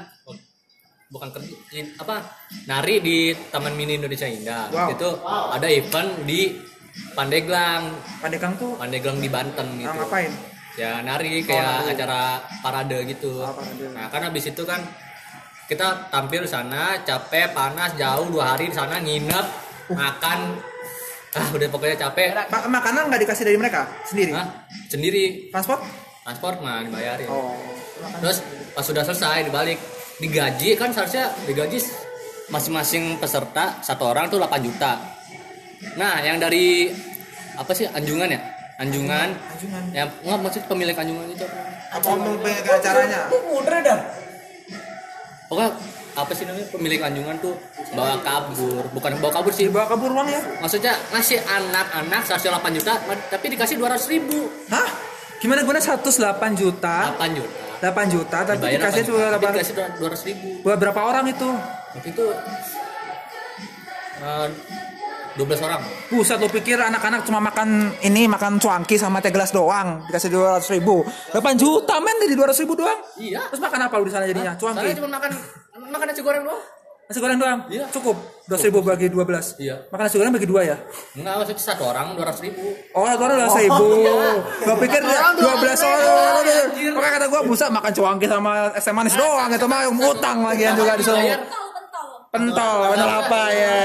bukan 1.06 1.30
kerja 1.32 1.54
di- 1.70 1.94
apa 1.96 2.16
nari 2.66 2.96
di 2.98 3.18
Taman 3.48 3.74
Mini 3.74 3.96
Indonesia 3.96 4.26
Indah. 4.26 4.68
Wow. 4.70 4.90
Itu 4.90 5.10
ada 5.26 5.68
event 5.70 6.26
di 6.26 6.58
Pandeglang, 7.12 7.92
Pandekang 8.20 8.56
tuh 8.56 8.74
Pandeglang 8.76 9.20
di 9.20 9.28
Banten 9.28 9.68
gitu. 9.76 9.88
ah, 9.88 9.96
ngapain 9.96 10.32
Ya 10.76 11.00
nari 11.00 11.40
kayak 11.44 11.96
acara 11.96 12.44
parade 12.60 13.08
gitu. 13.08 13.40
Oh, 13.40 13.54
parade. 13.56 13.86
Nah 13.96 14.12
kan 14.12 14.22
habis 14.28 14.52
itu 14.52 14.64
kan 14.68 14.84
kita 15.66 16.12
tampil 16.12 16.46
di 16.46 16.52
sana 16.52 17.00
capek 17.02 17.56
panas 17.56 17.96
jauh 17.96 18.28
dua 18.30 18.54
hari 18.54 18.70
di 18.70 18.76
sana 18.76 19.00
nginep 19.00 19.46
makan. 19.96 20.40
Ah 21.36 21.52
udah 21.52 21.68
pokoknya 21.68 22.00
capek. 22.00 22.32
Ma- 22.48 22.80
makanan 22.80 23.12
nggak 23.12 23.28
dikasih 23.28 23.44
dari 23.44 23.60
mereka? 23.60 23.84
Sendiri? 24.08 24.32
Hah? 24.32 24.48
sendiri. 24.88 25.52
Transport? 25.52 25.84
Transport 26.24 26.64
mah 26.64 26.80
dibayarin. 26.88 27.28
Oh 27.28 27.52
terus 28.22 28.44
pas 28.76 28.84
sudah 28.84 29.04
selesai 29.04 29.48
dibalik 29.48 29.80
digaji 30.20 30.76
kan 30.80 30.92
seharusnya 30.92 31.32
digaji 31.48 31.80
masing-masing 32.52 33.18
peserta 33.18 33.82
satu 33.82 34.06
orang 34.06 34.30
tuh 34.30 34.38
8 34.40 34.62
juta. 34.62 35.00
Nah 35.98 36.22
yang 36.22 36.38
dari 36.38 36.92
apa 37.56 37.72
sih 37.72 37.88
anjungan 37.88 38.32
ya 38.36 38.42
anjungan 38.76 39.30
Anjungan. 39.32 39.84
ya 39.90 40.04
nggak 40.06 40.40
maksud 40.42 40.62
pemilik 40.66 40.92
anjungan 40.94 41.28
itu 41.30 41.46
apa 41.88 41.98
Apa 41.98 42.10
mau 42.14 42.36
pengen 42.38 42.64
acaranya? 42.66 43.20
Udah 43.32 43.80
dah. 43.82 44.00
pokoknya 45.46 45.70
apa 46.16 46.32
sih 46.32 46.44
namanya 46.44 46.68
pemilik 46.70 47.00
anjungan 47.00 47.36
tuh 47.38 47.56
bawa 47.92 48.16
kabur 48.20 48.84
bukan 48.90 49.12
bawa 49.20 49.32
kabur 49.34 49.52
sih 49.52 49.68
Dibawa 49.68 49.86
kabur 49.86 50.10
uang 50.10 50.28
ya? 50.28 50.40
maksudnya 50.60 50.92
ngasih 51.10 51.40
anak-anak 51.40 52.24
108 52.26 52.52
juta 52.74 52.94
tapi 53.30 53.46
dikasih 53.50 53.76
200 53.76 54.00
ribu 54.10 54.48
Hah? 54.68 54.88
Gimana 55.38 55.62
guna 55.62 55.78
108 55.78 56.08
juta? 56.56 57.12
8 57.14 57.32
juta 57.32 57.52
8 57.82 58.08
juta 58.08 58.38
tapi 58.42 58.56
Dibayar 58.58 58.80
dikasih 58.82 59.04
8 59.04 59.06
cuma 59.06 59.20
juta, 59.20 59.28
tapi 59.30 59.46
8 59.46 59.54
dikasih 59.54 59.74
200 60.00 60.28
ribu 60.28 60.48
Buat 60.64 60.78
berapa 60.80 61.02
orang 61.02 61.26
itu? 61.28 61.50
waktu 61.94 62.10
itu 62.10 62.26
eh, 64.18 64.48
12 65.36 65.68
orang. 65.68 65.82
Buset 66.08 66.40
lu 66.40 66.48
pikir 66.48 66.80
anak-anak 66.80 67.28
cuma 67.28 67.44
makan 67.44 67.92
ini 68.00 68.24
makan 68.24 68.56
cuanki 68.56 68.96
sama 68.96 69.20
teh 69.20 69.36
gelas 69.36 69.52
doang 69.52 70.08
dikasih 70.08 70.32
200 70.32 70.76
ribu. 70.80 71.04
8 71.36 71.60
juta 71.60 72.00
men 72.00 72.16
dari 72.24 72.34
200 72.40 72.64
ribu 72.64 72.80
doang. 72.80 73.00
Iya. 73.20 73.44
Terus 73.52 73.60
makan 73.60 73.80
apa 73.84 73.94
lu 74.00 74.08
di 74.08 74.14
sana 74.16 74.24
jadinya? 74.24 74.56
Soalnya 74.56 74.80
cuanki 74.80 74.96
cuma 74.96 75.10
makan 75.20 75.32
makan 75.92 76.06
nasi 76.08 76.22
goreng 76.24 76.44
doang. 76.48 76.62
Nasi 77.06 77.20
goreng 77.22 77.38
doang? 77.38 77.60
Iya. 77.68 77.86
cukup? 77.92 78.16
200 78.48 78.68
ribu 78.72 78.80
bagi 78.80 79.08
12 79.12 79.60
Iya. 79.60 79.76
makan 79.92 80.04
nasi 80.08 80.16
goreng 80.16 80.34
bagi 80.34 80.48
dua 80.48 80.62
ya? 80.64 80.78
Enggak 81.20 81.34
maksudnya 81.44 81.62
satu 81.68 81.84
orang 81.84 82.16
200 82.16 82.40
ribu. 82.48 82.66
Oh, 82.96 83.04
satu 83.04 83.24
orang 83.28 83.38
200 83.44 83.64
ribu. 83.68 83.86
Gua 84.64 84.76
pikir 84.80 85.02
Orang 85.04 85.36
12 85.36 85.84
orang. 85.84 86.44
Makanya 86.96 87.14
kata 87.20 87.26
gua 87.28 87.42
busa 87.44 87.66
makan 87.68 87.92
cuanki 87.92 88.26
sama 88.32 88.72
es 88.72 88.88
manis 88.88 89.20
doang. 89.20 89.52
Itu 89.52 89.68
mah 89.68 89.84
ngutang 89.92 90.48
lagian 90.48 90.80
juga 90.80 90.96
disuruh. 90.96 91.65
Pentol, 92.36 92.78
pentol. 92.92 93.10
Apa 93.16 93.42
ya? 93.48 93.80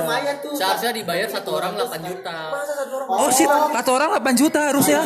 lumayan 0.00 0.36
tuh 0.40 0.52
seharusnya 0.56 0.90
dibayar 0.90 1.28
satu 1.28 1.50
orang 1.52 1.72
8 1.76 2.00
juta 2.02 2.36
Oh 3.06 3.28
shit, 3.28 3.44
satu 3.48 3.90
orang 3.92 4.08
8 4.16 4.32
juta 4.34 4.60
harusnya. 4.72 5.00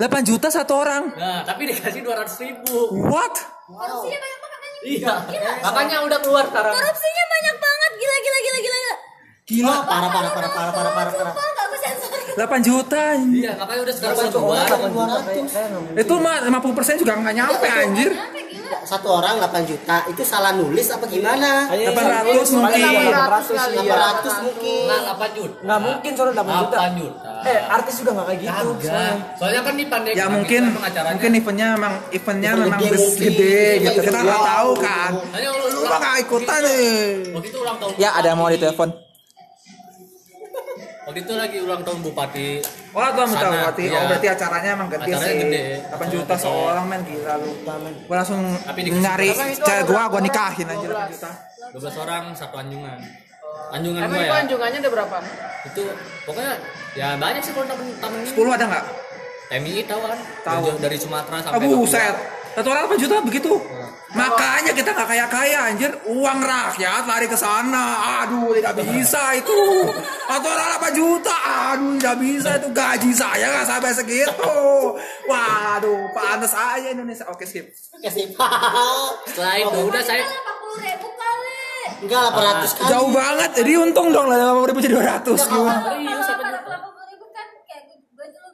juta 0.24 0.48
satu 0.48 0.72
orang. 0.80 1.12
nah 1.14 1.44
tapi 1.44 1.68
dikasih 1.68 2.00
200 2.00 2.32
ribu 2.40 2.96
What? 3.06 3.34
Korupsinya 3.66 4.18
banyak 4.18 4.38
banget 4.40 4.60
iya 4.86 5.14
makanya 5.60 5.96
udah 6.06 6.18
keluar 6.22 6.44
sekarang 6.46 6.72
Korupsinya 6.72 7.24
banyak 7.26 7.56
banget. 7.58 7.90
Gila, 7.96 8.16
gila, 8.18 8.38
gila, 8.40 8.58
gila. 8.62 8.84
Gila. 9.46 9.72
Gila, 9.72 9.74
parah 9.84 10.10
parah 10.10 10.30
parah 10.32 10.50
parah 10.50 10.72
parah 10.72 10.92
parah 10.92 11.12
parah 11.12 11.32
Sumpah, 11.32 11.46
nggak 11.48 11.66
gue 11.66 11.80
sensor. 11.80 12.10
8 12.36 12.60
juta. 12.60 13.02
iya 13.32 13.52
makanya 13.56 13.80
udah 13.80 13.94
sekarang 13.94 14.28
keluar 14.28 14.66
Itu 15.96 16.14
mah 16.18 16.36
50% 16.42 17.00
juga 17.00 17.12
nggak 17.16 17.34
nyampe 17.34 17.66
anjir. 17.66 18.12
Satu 18.82 19.08
orang 19.08 19.38
8 19.38 19.62
juta 19.64 20.02
itu 20.06 20.22
salah 20.22 20.50
nulis 20.50 20.90
apa 20.90 21.06
gimana 21.06 21.70
800 21.70 22.50
mungkin. 22.52 22.82
800 22.82 23.54
kali 23.54 23.78
ya 23.78 23.94
800 23.94 24.44
mungkin 24.44 24.82
nggak 24.84 25.00
8 25.06 25.38
juta 25.38 25.56
Nggak 25.62 25.80
mungkin 25.80 26.10
soalnya 26.12 26.34
8 26.36 26.50
juta. 26.52 26.76
8 26.76 27.00
juta 27.00 27.30
Eh, 27.46 27.60
artis 27.62 27.94
juga 28.02 28.10
nggak 28.12 28.26
kayak 28.26 28.40
gitu. 28.42 28.68
Soalnya 29.38 29.60
kan 29.62 29.74
di 29.78 29.84
pandai 29.86 30.12
Ya 30.12 30.26
mungkin 30.26 30.62
mungkin 30.74 31.30
eventnya 31.32 31.66
memang 31.78 31.94
eventnya 32.10 32.50
memang 32.58 32.80
gede 32.82 32.98
mungkin. 32.98 33.22
gede 33.22 33.58
gitu. 33.80 34.00
Kita 34.02 34.18
nggak 34.20 34.42
tahu 34.44 34.70
kan. 34.76 35.10
Hanya 35.30 35.48
lu 35.54 35.66
nggak 35.86 36.14
ikutan 36.20 36.60
nih. 36.60 36.98
waktu 37.32 37.48
itu 37.48 37.58
ulang 37.62 37.76
tahun 37.78 37.92
Ya 37.96 38.10
ada 38.12 38.26
yang 38.28 38.38
mau 38.38 38.50
ditelepon. 38.50 39.05
Waktu 41.06 41.18
itu 41.22 41.32
lagi 41.32 41.56
ulang 41.60 41.80
tahun 41.80 42.02
bupati 42.02 42.48
Oh, 42.90 43.04
tuh 43.06 43.22
mau 43.22 43.36
tahu 43.36 43.52
Sana, 43.52 43.62
berarti. 43.62 43.82
iya. 43.84 43.94
Oh, 43.94 44.08
berarti 44.08 44.26
acaranya 44.26 44.70
emang 44.72 44.88
gede 44.88 45.04
Acaranya 45.06 45.28
sih. 45.28 45.36
gede. 45.38 45.62
8 45.92 46.08
juta 46.08 46.34
seorang 46.34 46.84
men 46.86 47.00
gila 47.02 47.34
lu. 47.36 47.50
Gua 48.02 48.16
langsung 48.16 48.40
Tapi 48.58 48.80
dikasih 48.82 49.02
nyari 49.04 49.26
itu 49.28 49.62
cewek 49.62 49.84
gua, 49.84 50.02
gua 50.02 50.08
orang? 50.10 50.24
nikahin 50.24 50.66
aja 50.66 50.86
8 50.88 51.12
juta. 51.12 51.30
12 51.68 51.96
orang 51.98 52.22
satu 52.32 52.56
anjungan 52.56 52.98
anjungan 53.68 54.00
emang 54.00 54.10
gua 54.10 54.22
itu 54.22 54.26
ya 54.26 54.40
anjungannya 54.40 54.78
ada 54.78 54.90
berapa 54.90 55.16
itu 55.64 55.82
pokoknya 56.22 56.52
ya 56.94 57.08
banyak 57.16 57.42
sih 57.42 57.52
kalau 57.52 57.66
tamu 57.66 57.82
tamu 57.96 58.14
ini 58.16 58.26
10 58.28 58.56
ada 58.56 58.64
nggak? 58.66 58.84
TMI 59.46 59.72
tahu 59.84 60.00
kan 60.02 60.18
Tahu. 60.42 60.64
Dari- 60.76 60.98
Sumatera 60.98 61.36
sampai 61.38 61.58
Papua. 61.60 61.76
buset. 61.76 62.14
Satu 62.52 62.66
orang 62.66 62.82
8 62.88 62.98
juta 62.98 63.14
begitu. 63.20 63.52
Makanya 64.14 64.70
kita 64.70 64.94
nggak 64.94 65.08
kaya-kaya 65.10 65.58
anjir. 65.66 65.90
Uang 66.06 66.38
rakyat 66.38 67.02
lari 67.10 67.26
ke 67.26 67.34
sana. 67.34 68.22
Aduh, 68.22 68.54
tidak 68.54 68.78
bisa 68.86 69.34
itu. 69.34 69.58
Orang 70.30 70.68
8 70.78 70.94
juta. 70.94 71.34
Aduh, 71.74 71.98
tidak 71.98 72.16
bisa 72.22 72.50
itu 72.54 72.68
gaji 72.70 73.10
saya 73.10 73.46
nggak 73.50 73.66
sampai 73.66 73.90
segitu. 73.90 74.54
Waduh, 75.26 76.14
pantas 76.14 76.54
aja 76.54 76.86
Indonesia. 76.94 77.26
Oke, 77.26 77.42
skip. 77.42 77.66
Oke 77.66 78.08
sih 78.12 78.30
setelah 79.26 79.56
itu 79.58 79.78
udah 79.90 80.02
saya 80.04 80.22
80 80.22 80.86
ribu 80.86 81.08
kali. 81.16 82.06
enggak 82.06 82.20
800 82.30 82.78
kali 82.78 82.88
Jauh 82.92 83.10
banget. 83.10 83.50
Jadi 83.58 83.72
untung 83.74 84.08
dong 84.14 84.26
lah 84.30 84.36
50 84.38 84.70
ribu 84.70 84.78
jadi 84.78 84.94
200 85.02 85.50
gimana? 85.50 85.80
Kalau 85.82 85.98
kalau 86.38 86.78
80 86.94 87.10
ribu 87.10 87.26
kan 87.34 87.46
kayak 87.66 87.82
gue 87.90 88.26
gue 88.30 88.46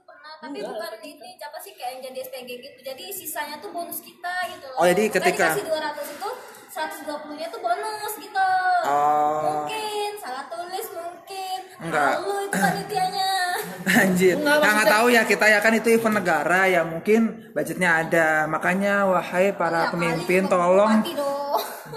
tapi 0.42 0.58
bukan 0.58 0.92
ini 1.06 1.38
apa 1.38 1.58
sih 1.62 1.70
kayak 1.72 1.90
yang 1.94 2.10
jadi 2.10 2.18
SPG 2.26 2.50
gitu. 2.58 2.78
Jadi 2.82 3.04
sisanya 3.14 3.62
tuh 3.62 3.70
bonus 3.70 4.02
kita 4.02 4.34
gitu 4.50 4.66
loh. 4.66 4.82
Oh, 4.82 4.86
jadi 4.90 5.06
ketika- 5.06 5.54
dikasih 5.54 5.64
200 5.70 6.08
itu 6.10 6.30
120 6.66 7.38
nya 7.38 7.46
tuh 7.46 7.60
bonus 7.62 8.12
gitu. 8.18 8.48
Oh. 8.82 9.62
Mungkin 9.62 10.10
salah 10.18 10.44
tulis 10.50 10.86
mungkin. 10.90 11.58
Enggak. 11.78 12.12
Lalu 12.18 12.34
itu 12.42 12.56
panitianya. 12.58 13.30
Anjir. 14.02 14.34
Enggak, 14.34 14.56
Nah, 14.58 14.72
nggak 14.74 14.90
tahu 14.90 15.06
ya 15.08 15.22
kita 15.22 15.46
ya 15.46 15.58
kan 15.62 15.72
itu 15.78 15.88
event 15.94 16.16
negara 16.18 16.60
ya 16.66 16.82
mungkin 16.82 17.20
budgetnya 17.54 18.02
ada. 18.02 18.28
Makanya 18.50 19.06
wahai 19.06 19.54
para 19.54 19.86
Ya, 19.86 19.90
pemimpin 19.94 20.50
tolong 20.50 21.06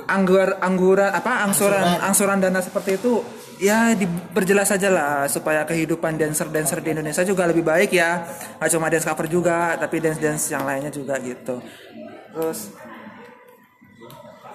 anggur 0.05 0.59
angguran 0.61 1.09
apa 1.09 1.49
angsuran 1.49 1.97
angsuran 2.03 2.37
dana 2.37 2.61
seperti 2.61 2.99
itu 2.99 3.23
ya 3.59 3.95
diperjelas 3.95 4.67
saja 4.75 4.91
lah 4.91 5.27
supaya 5.31 5.63
kehidupan 5.63 6.19
dancer 6.19 6.51
dancer 6.51 6.79
di 6.83 6.91
Indonesia 6.91 7.23
juga 7.23 7.47
lebih 7.47 7.63
baik 7.63 7.91
ya. 7.95 8.27
Nggak 8.59 8.69
cuma 8.75 8.87
dance 8.91 9.07
cover 9.07 9.27
juga 9.31 9.79
tapi 9.79 10.03
dance 10.03 10.19
dance 10.19 10.51
yang 10.51 10.63
lainnya 10.67 10.91
juga 10.91 11.19
gitu. 11.23 11.59
Terus 12.35 12.75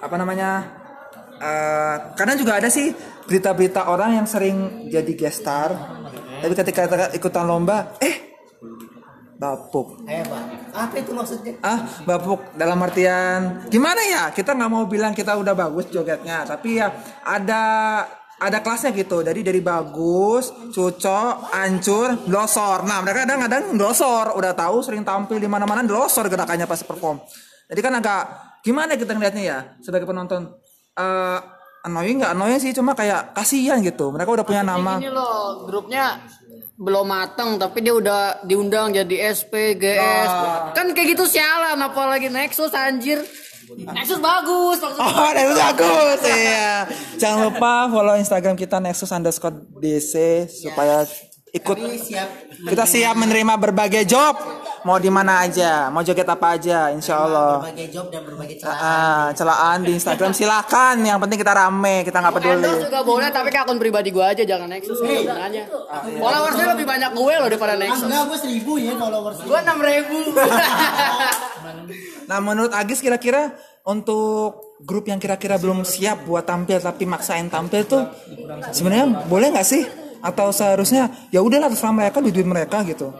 apa 0.01 0.15
namanya 0.17 0.65
eh 1.41 1.95
kadang 2.17 2.37
juga 2.37 2.61
ada 2.61 2.69
sih 2.69 2.93
berita-berita 3.25 3.89
orang 3.89 4.21
yang 4.21 4.27
sering 4.29 4.89
jadi 4.89 5.13
guest 5.17 5.45
star 5.45 5.73
tapi 6.41 6.53
ketika 6.57 7.09
ikutan 7.13 7.45
lomba 7.45 7.97
eh 8.01 8.29
bapuk. 9.41 10.05
Eh 10.05 10.21
apa 10.69 10.93
itu 11.01 11.09
maksudnya? 11.17 11.57
Ah 11.65 11.81
bapuk. 12.05 12.53
Dalam 12.53 12.77
artian 12.85 13.65
gimana 13.73 14.01
ya? 14.05 14.23
Kita 14.29 14.53
nggak 14.53 14.69
mau 14.69 14.85
bilang 14.85 15.17
kita 15.17 15.33
udah 15.33 15.57
bagus 15.57 15.89
jogetnya 15.89 16.45
tapi 16.45 16.77
ya 16.77 16.93
ada 17.25 17.61
ada 18.41 18.57
kelasnya 18.65 18.89
gitu. 18.97 19.21
Jadi 19.21 19.45
dari 19.45 19.61
bagus 19.61 20.49
cucok 20.73 21.53
ancur 21.53 22.25
glosor. 22.25 22.81
Nah 22.89 23.05
mereka 23.05 23.29
kadang-kadang 23.29 23.77
glosor. 23.77 24.33
Udah 24.33 24.57
tahu 24.57 24.81
sering 24.81 25.05
tampil 25.05 25.37
di 25.37 25.45
mana-mana 25.45 25.85
glosor 25.85 26.25
gerakannya 26.25 26.65
pas 26.65 26.81
perform. 26.81 27.21
Jadi 27.69 27.79
kan 27.85 27.93
agak 28.01 28.21
gimana 28.65 28.97
kita 28.97 29.13
ngeliatnya 29.13 29.43
ya 29.45 29.59
sebagai 29.85 30.09
penonton? 30.09 30.49
Eh 30.97 31.39
annoying 31.85 32.25
nggak 32.25 32.33
annoying 32.33 32.57
sih 32.57 32.73
cuma 32.73 32.97
kayak 32.97 33.37
kasihan 33.37 33.77
gitu. 33.85 34.09
Mereka 34.09 34.33
udah 34.33 34.45
punya 34.45 34.65
nama. 34.65 34.97
Ini 34.97 35.13
loh 35.13 35.69
grupnya 35.69 36.17
belum 36.81 37.05
mateng 37.05 37.61
tapi 37.61 37.85
dia 37.85 37.93
udah 37.93 38.41
diundang 38.41 38.89
jadi 38.89 39.37
SP, 39.37 39.77
GS. 39.77 40.31
Kan 40.73 40.97
kayak 40.97 41.13
gitu 41.13 41.29
sialan 41.29 41.77
apalagi 41.77 42.33
Nexus 42.33 42.73
anjir. 42.73 43.21
Nexus 43.95 44.19
bagus 44.19 44.77
maksudnya. 44.79 45.07
Oh, 45.07 45.31
Nexus 45.31 45.57
bagus 45.57 46.19
ya. 46.29 46.71
Jangan 47.17 47.37
lupa 47.49 47.73
follow 47.87 48.15
Instagram 48.19 48.55
kita 48.59 48.77
Nexus 48.83 49.11
underscore 49.11 49.55
DC 49.79 50.45
supaya 50.51 51.07
ikut. 51.51 51.77
Kami 51.77 51.99
siap 51.99 52.29
kita 52.63 52.85
siap 52.87 53.15
menerima 53.19 53.53
berbagai 53.59 54.03
job. 54.07 54.35
Mau 54.81 54.97
di 54.97 55.13
mana 55.13 55.45
aja 55.45 55.93
mau 55.93 56.01
joget 56.01 56.25
apa 56.25 56.57
aja 56.57 56.89
insya 56.89 57.21
Allah. 57.21 57.61
berbagai 57.61 57.87
job 57.93 58.09
dan 58.09 58.25
berbagai 58.25 58.57
celah 58.57 58.81
ah, 58.81 59.25
celaan 59.29 59.85
di 59.85 59.91
Instagram 59.93 60.33
silakan. 60.33 61.05
Yang 61.05 61.19
penting 61.21 61.39
kita 61.43 61.53
rame 61.53 61.95
kita 62.01 62.17
nggak 62.17 62.33
peduli. 62.33 62.65
Endorse 62.65 62.81
juga 62.89 62.99
boleh 63.05 63.29
tapi 63.29 63.49
ke 63.53 63.59
akun 63.61 63.77
pribadi 63.77 64.09
gue 64.09 64.25
aja 64.25 64.41
jangan 64.41 64.67
Nexus 64.71 64.97
gunanya. 64.97 65.69
Followersnya 66.17 66.65
lebih 66.73 66.87
banyak 66.89 67.11
gue 67.13 67.33
loh 67.37 67.47
daripada 67.51 67.73
Nexus. 67.77 68.09
enggak 68.09 68.23
gue 68.25 68.37
seribu 68.41 68.71
ya 68.81 68.93
followers. 68.97 69.37
Gue 69.45 69.59
enam 69.61 69.77
ribu. 69.85 70.19
nah 72.29 72.39
menurut 72.41 72.73
Agis 72.73 73.03
kira-kira 73.05 73.53
untuk 73.85 74.79
grup 74.81 75.05
yang 75.05 75.21
kira-kira 75.21 75.61
belum 75.61 75.85
siap 75.85 76.25
buat 76.25 76.45
tampil 76.45 76.81
tapi 76.81 77.05
maksain 77.05 77.49
tampil 77.53 77.85
tuh 77.85 78.03
sebenarnya 78.73 79.29
boleh 79.29 79.53
nggak 79.53 79.67
sih 79.67 79.83
atau 80.21 80.53
seharusnya 80.53 81.09
ya 81.33 81.41
udahlah 81.41 81.67
terserah 81.67 81.93
mereka 81.93 82.21
duit 82.21 82.33
duit 82.33 82.47
mereka 82.47 82.85
gitu 82.85 83.11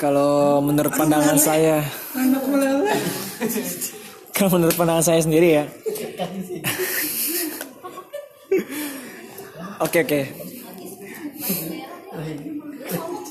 Kalau 0.00 0.64
menurut 0.64 0.96
pandangan 0.96 1.36
saya, 1.36 1.84
kalau 4.36 4.56
menurut 4.56 4.72
pandangan 4.72 5.04
saya 5.04 5.20
sendiri 5.20 5.60
ya. 5.60 5.64
Oke 9.80 10.04
oke. 10.04 10.20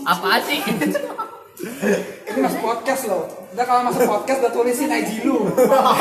apa 0.02 0.42
sih 0.50 0.58
Ini 2.26 2.40
masuk 2.42 2.62
podcast 2.66 3.06
loh. 3.06 3.30
Udah 3.54 3.66
kalau 3.70 3.86
masuk 3.86 4.02
podcast 4.10 4.42
udah 4.42 4.54
tulisin 4.54 4.90
IG 4.90 5.30
lu. 5.30 5.46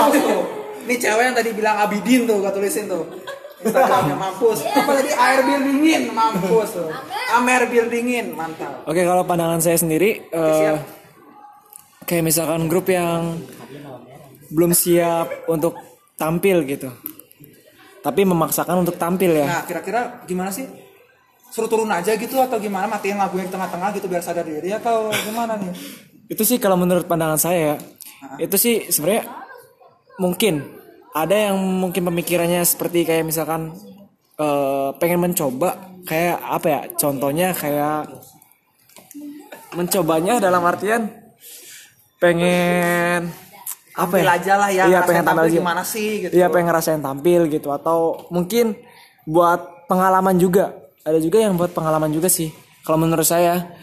Ini 0.88 0.96
cewek 0.96 1.20
yang 1.20 1.36
tadi 1.36 1.52
bilang 1.52 1.76
Abidin 1.84 2.24
tuh, 2.24 2.40
gak 2.40 2.56
tulisin 2.56 2.88
tuh. 2.88 3.04
Instagramnya 3.58 4.16
mampus. 4.16 4.62
Apa 4.70 4.90
tadi 5.02 5.10
air 5.10 5.40
bir 5.42 5.60
dingin 5.66 6.02
mampus. 6.14 6.70
Amer. 7.34 7.62
Bir 7.68 7.86
dingin, 7.90 8.32
mantap. 8.38 8.86
Oke 8.86 9.02
kalau 9.02 9.26
pandangan 9.26 9.60
saya 9.60 9.76
sendiri, 9.76 10.30
eh, 10.30 10.76
kayak 12.06 12.24
misalkan 12.24 12.70
grup 12.70 12.88
yang 12.88 13.36
belum 14.48 14.72
siap 14.72 15.44
untuk 15.50 15.76
tampil 16.16 16.64
gitu, 16.64 16.88
tapi 18.00 18.24
memaksakan 18.24 18.86
untuk 18.86 18.96
tampil 18.96 19.44
ya. 19.44 19.46
Nah, 19.46 19.62
kira-kira 19.68 20.24
gimana 20.24 20.48
sih? 20.48 20.64
Suruh 21.52 21.68
turun 21.68 21.88
aja 21.92 22.16
gitu 22.16 22.40
atau 22.40 22.56
gimana? 22.56 22.88
Matiin 22.88 23.20
lagunya 23.20 23.48
di 23.48 23.52
tengah-tengah 23.52 23.88
gitu 23.96 24.06
biar 24.08 24.24
sadar 24.24 24.44
diri 24.48 24.72
atau 24.72 25.12
gimana 25.12 25.60
nih? 25.60 25.72
Itu 26.28 26.44
sih 26.44 26.56
kalau 26.60 26.76
menurut 26.80 27.04
pandangan 27.04 27.40
saya, 27.40 27.76
ya, 27.76 27.76
itu 28.40 28.56
sih 28.56 28.88
sebenarnya 28.88 29.28
mungkin 30.20 30.77
ada 31.14 31.36
yang 31.50 31.56
mungkin 31.58 32.04
pemikirannya 32.04 32.60
seperti 32.62 33.04
kayak 33.04 33.24
misalkan 33.24 33.72
eh, 34.36 34.88
pengen 34.96 35.20
mencoba 35.22 35.76
kayak 36.04 36.36
apa 36.40 36.66
ya? 36.66 36.80
Contohnya 36.96 37.52
kayak 37.52 38.08
mencobanya 39.76 40.40
dalam 40.40 40.64
artian 40.64 41.12
pengen 42.18 43.30
apa 43.98 44.14
Tampil 44.14 44.26
ya? 44.26 44.34
aja 44.38 44.54
lah 44.54 44.70
ya, 44.70 44.84
Iya, 44.86 44.98
pengen 45.02 45.24
tampil 45.26 45.42
tampil 45.42 45.50
aja. 45.50 45.58
gimana 45.58 45.82
sih 45.82 46.08
gitu. 46.22 46.32
Iya, 46.32 46.46
pengen 46.48 46.66
ngerasain 46.70 47.02
tampil 47.02 47.40
gitu 47.50 47.68
atau 47.74 47.98
mungkin 48.30 48.78
buat 49.26 49.90
pengalaman 49.90 50.38
juga. 50.38 50.70
Ada 51.02 51.18
juga 51.18 51.42
yang 51.42 51.58
buat 51.58 51.74
pengalaman 51.74 52.14
juga 52.14 52.30
sih 52.30 52.54
kalau 52.86 52.98
menurut 53.00 53.26
saya. 53.26 53.74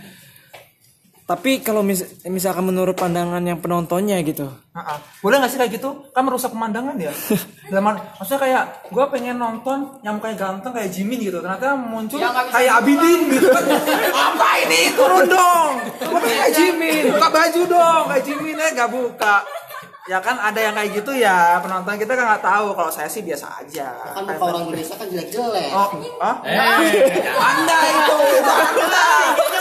Tapi 1.26 1.58
kalau 1.66 1.82
mis- 1.82 2.06
misalkan 2.24 2.62
menurut 2.62 2.94
pandangan 2.94 3.42
yang 3.42 3.58
penontonnya 3.58 4.22
gitu. 4.22 4.46
Ah, 4.78 4.94
ah. 4.94 4.98
Boleh 5.26 5.42
gak 5.42 5.50
sih 5.50 5.58
kayak 5.58 5.74
gitu? 5.74 6.14
Kan 6.14 6.22
merusak 6.22 6.54
pemandangan 6.54 6.94
ya. 7.02 7.10
Dalam 7.74 7.98
maksudnya 7.98 8.42
kayak 8.46 8.64
gue 8.94 9.06
pengen 9.10 9.42
nonton 9.42 9.98
yang 10.06 10.22
kayak 10.22 10.38
ganteng 10.38 10.70
kayak 10.70 10.94
Jimin 10.94 11.26
gitu. 11.26 11.42
Ternyata 11.42 11.74
muncul 11.74 12.22
kayak 12.54 12.74
Abidin 12.78 13.34
gitu. 13.34 13.50
Apa 14.30 14.50
ini? 14.70 14.94
Turun 14.94 15.26
dong. 15.26 15.72
Gue 15.98 16.20
kayak 16.22 16.50
Jimin. 16.54 17.04
Buka 17.18 17.30
baju 17.34 17.62
dong 17.66 18.04
kayak 18.06 18.24
Jimin 18.24 18.58
eh 18.62 18.70
gak 18.78 18.90
buka. 18.94 19.36
Ya 20.06 20.22
kan 20.22 20.38
ada 20.38 20.62
yang 20.62 20.78
kayak 20.78 21.02
gitu 21.02 21.18
ya 21.18 21.58
penonton 21.66 21.98
kita 21.98 22.14
kan 22.14 22.30
nggak 22.30 22.46
tahu 22.46 22.78
kalau 22.78 22.94
saya 22.94 23.10
sih 23.10 23.26
biasa 23.26 23.58
aja. 23.58 23.90
kan 24.14 24.22
muka 24.22 24.46
orang 24.54 24.70
Indonesia 24.70 24.94
kan 25.02 25.10
jelek-jelek 25.10 25.74
Oh, 25.74 25.90
ah? 26.22 26.36
Anda 27.26 27.78
itu, 27.90 28.16
itu 28.38 28.54
Anda. 28.54 29.08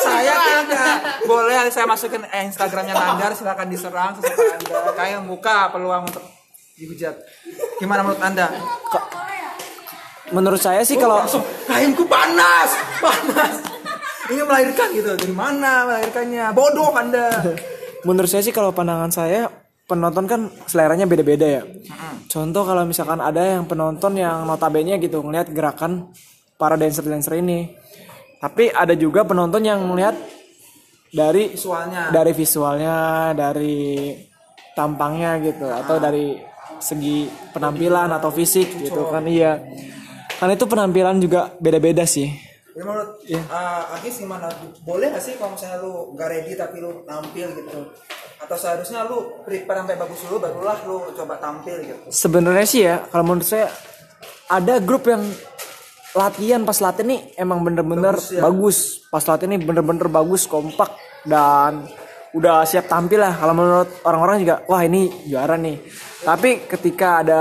Saya 0.04 0.35
tidak. 0.37 0.96
Boleh 1.24 1.57
saya 1.72 1.88
masukin 1.88 2.28
eh, 2.28 2.44
Instagramnya 2.44 2.92
Nandar, 2.92 3.33
silakan 3.33 3.72
diserang 3.72 4.20
sesuka 4.20 4.61
Anda. 4.61 4.92
Kayak 4.92 5.24
buka 5.24 5.72
peluang 5.72 6.12
untuk 6.12 6.20
dihujat. 6.76 7.16
Gimana 7.80 8.04
menurut 8.04 8.20
Anda? 8.20 8.52
Menurut 10.28 10.61
saya 10.61 10.85
sih 10.85 11.00
kalau 11.00 11.24
Langsung, 11.24 11.40
rahimku 11.64 12.04
panas, 12.04 12.68
panas. 13.00 13.64
Ini 14.28 14.44
melahirkan 14.44 14.92
gitu. 14.92 15.09
Dari 15.16 15.33
mana 15.33 15.88
melahirkannya? 15.88 16.52
Bodoh 16.52 16.92
Anda. 16.92 17.33
menurut 18.04 18.28
saya 18.28 18.44
sih 18.44 18.52
kalau 18.52 18.68
pandangan 18.76 19.09
saya 19.09 19.63
penonton 19.85 20.25
kan 20.25 20.40
seleranya 20.64 21.05
beda-beda 21.05 21.47
ya. 21.61 21.62
Contoh 22.29 22.64
kalau 22.64 22.88
misalkan 22.88 23.20
ada 23.20 23.40
yang 23.59 23.68
penonton 23.68 24.16
yang 24.16 24.49
notabene 24.49 24.97
gitu 25.01 25.20
ngelihat 25.20 25.53
gerakan 25.53 26.12
para 26.57 26.75
dancer-dancer 26.81 27.37
ini. 27.40 27.77
Tapi 28.40 28.73
ada 28.73 28.92
juga 28.97 29.25
penonton 29.25 29.64
yang 29.64 29.81
melihat 29.88 30.16
dari 31.14 31.55
Visualnya. 31.55 32.11
dari 32.11 32.33
visualnya, 32.35 32.97
dari 33.33 34.12
tampangnya 34.75 35.38
gitu 35.38 35.70
atau 35.70 35.97
dari 36.03 36.35
segi 36.83 37.31
penampilan 37.55 38.11
atau 38.11 38.35
fisik 38.35 38.83
gitu 38.83 39.09
kan 39.09 39.25
iya. 39.31 39.62
Kan 40.35 40.51
itu 40.51 40.66
penampilan 40.66 41.23
juga 41.23 41.55
beda-beda 41.62 42.03
sih. 42.05 42.27
Ya 42.75 42.83
menurut 42.83 43.23
uh, 43.23 43.94
Agis 43.94 44.18
gimana? 44.18 44.51
Boleh 44.83 45.14
gak 45.14 45.23
sih 45.23 45.38
kalau 45.38 45.55
misalnya 45.55 45.79
lu 45.79 46.11
gak 46.18 46.27
ready 46.27 46.59
tapi 46.59 46.83
lu 46.83 47.07
tampil 47.07 47.55
gitu? 47.55 47.81
Atau 48.44 48.61
seharusnya 48.61 49.09
lu 49.09 49.40
prepare 49.40 49.80
sampai 49.80 49.96
bagus 49.96 50.20
dulu 50.28 50.37
barulah 50.37 50.76
lu 50.85 51.09
coba 51.16 51.40
tampil 51.40 51.80
gitu? 51.80 52.12
Sebenarnya 52.12 52.66
sih 52.68 52.85
ya, 52.85 53.00
kalau 53.09 53.24
menurut 53.33 53.48
saya 53.48 53.72
ada 54.52 54.76
grup 54.85 55.09
yang 55.09 55.24
latihan 56.12 56.61
pas 56.62 56.76
latihan 56.78 57.09
nih 57.09 57.20
emang 57.40 57.64
bener-bener 57.64 58.14
bagus, 58.20 59.02
Pas 59.09 59.24
latihan 59.24 59.57
nih 59.57 59.64
bener-bener 59.64 60.07
bagus, 60.12 60.44
kompak 60.44 60.92
dan 61.24 61.88
udah 62.37 62.68
siap 62.68 62.85
tampil 62.85 63.24
lah. 63.24 63.33
Kalau 63.33 63.54
menurut 63.57 63.90
orang-orang 64.04 64.37
juga, 64.44 64.61
wah 64.68 64.83
ini 64.85 65.09
juara 65.24 65.57
nih. 65.57 65.80
Tapi 66.20 66.68
ketika 66.68 67.24
ada 67.24 67.40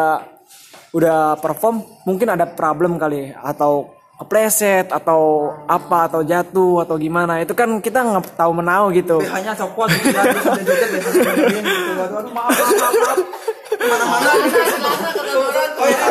udah 0.95 1.35
perform, 1.41 1.83
mungkin 2.07 2.31
ada 2.31 2.47
problem 2.47 2.95
kali 2.95 3.33
atau 3.33 3.91
kepleset 4.23 4.87
atau 4.89 5.51
apa 5.67 6.07
atau 6.07 6.23
jatuh 6.23 6.87
atau 6.87 6.95
gimana 6.95 7.43
itu 7.43 7.53
kan 7.53 7.83
kita 7.83 8.01
nggak 8.01 8.39
tahu 8.39 8.51
menau 8.55 8.89
gitu 8.95 9.19
BH-nya 9.19 9.53
copot 9.53 9.91
gitu 9.91 10.15
terus 10.15 10.47
ada 10.47 10.63
joget 10.63 10.89
BH 10.95 11.07
sendiriin. 11.11 11.63
Waduh, 11.99 12.17
aduh, 12.23 12.31
maaf, 12.33 12.51
maaf, 12.51 12.73
maaf, 12.79 12.95
maaf. 12.97 13.19
Mana-mana. 13.83 14.29
Oh 15.73 15.87
iya. 15.89 16.07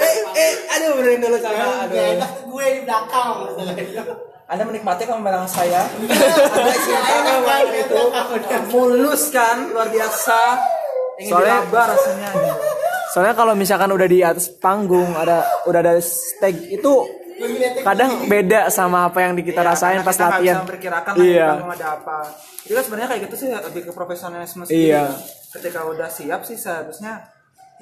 Eh, 0.00 0.16
eh, 0.34 0.52
aduh, 0.72 0.90
benerin 0.96 1.20
dulu 1.20 1.36
sana. 1.38 1.84
Aduh. 1.84 2.28
gue 2.54 2.66
di 2.70 2.80
belakang 2.86 3.30
Anda 4.44 4.62
menikmati 4.68 5.02
kemerangan 5.08 5.50
saya. 5.50 5.88
Anda 5.88 6.74
cinta 6.76 7.16
kan 7.44 7.64
itu. 7.72 8.02
Mulus 8.72 9.32
kan, 9.32 9.72
luar 9.72 9.88
biasa. 9.88 10.40
Ingin 11.20 11.30
Soalnya- 11.30 11.60
diraba 11.62 11.82
rasanya. 11.94 12.30
Soalnya 13.14 13.34
kalau 13.38 13.54
misalkan 13.54 13.90
udah 13.94 14.08
di 14.10 14.18
atas 14.26 14.50
panggung 14.50 15.14
ada 15.14 15.46
udah 15.70 15.78
ada 15.78 15.94
stage 16.02 16.74
itu 16.74 16.92
kadang 17.82 18.26
beda 18.30 18.70
sama 18.70 19.10
apa 19.10 19.22
yang 19.22 19.34
kita 19.38 19.62
rasain 19.62 20.02
Karena 20.02 20.06
pas 20.06 20.16
kita 20.18 20.26
latihan. 20.30 20.42
bisa 20.42 20.62
memperkirakan 20.66 21.12
iya. 21.18 21.30
Iya. 21.30 21.46
ada 21.66 21.86
apa. 21.98 22.18
Jadi 22.64 22.72
kan 22.74 22.82
sebenarnya 22.82 23.08
kayak 23.14 23.22
gitu 23.30 23.36
sih 23.38 23.48
lebih 23.54 23.80
ke 23.86 23.92
profesionalisme 23.94 24.62
sendiri. 24.66 24.90
Iya. 24.90 25.04
Ketika 25.54 25.80
udah 25.86 26.08
siap 26.10 26.42
sih 26.42 26.58
seharusnya 26.58 27.22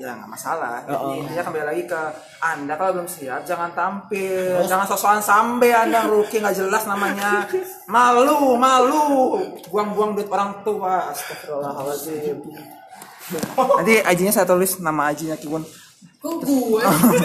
ya 0.01 0.17
nggak 0.17 0.29
masalah. 0.29 0.85
Oh, 0.89 1.13
oh. 1.13 1.21
intinya 1.21 1.45
kembali 1.45 1.65
lagi 1.69 1.83
ke 1.85 2.03
anda 2.41 2.75
kalau 2.81 2.91
belum 2.97 3.09
siap 3.09 3.45
jangan 3.45 3.77
tampil, 3.77 4.65
jangan 4.65 4.89
sosokan 4.89 5.21
sambe 5.21 5.69
anda 5.69 6.09
rookie 6.09 6.41
nggak 6.41 6.57
jelas 6.57 6.89
namanya. 6.89 7.45
Malu, 7.89 8.57
malu, 8.57 9.05
buang-buang 9.69 10.17
duit 10.17 10.29
orang 10.33 10.65
tua. 10.65 11.13
Astagfirullahaladzim. 11.13 12.41
Nanti 13.57 13.95
IG-nya 14.03 14.33
saya 14.35 14.47
tulis 14.49 14.79
nama 14.83 15.13
IG-nya 15.15 15.39
Kiwon. 15.39 15.63
Kok 16.23 16.35
gue? 16.43 16.83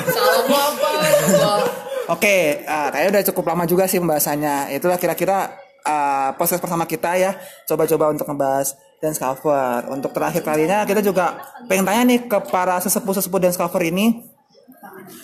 Salah 0.09 0.41
gua 0.45 0.61
apa? 0.73 0.89
Oke, 2.07 2.63
ah, 2.63 2.87
kayaknya 2.87 3.09
udah 3.19 3.23
cukup 3.33 3.45
lama 3.51 3.63
juga 3.67 3.83
sih 3.85 3.99
pembahasannya. 3.99 4.71
Itulah 4.73 4.95
kira-kira 4.95 5.53
ah, 5.83 6.31
proses 6.39 6.57
pertama 6.57 6.87
kita 6.87 7.19
ya. 7.19 7.35
Coba-coba 7.67 8.15
untuk 8.15 8.25
ngebahas 8.25 8.79
dance 9.03 9.19
cover. 9.19 9.85
Untuk 9.91 10.15
terakhir 10.15 10.41
kalinya 10.41 10.87
kita 10.87 11.03
juga 11.03 11.37
pengen 11.67 11.85
tanya 11.85 12.01
nih 12.07 12.19
ke 12.25 12.37
para 12.49 12.79
sesepuh-sesepuh 12.81 13.39
dance 13.43 13.59
cover 13.59 13.83
ini. 13.83 14.23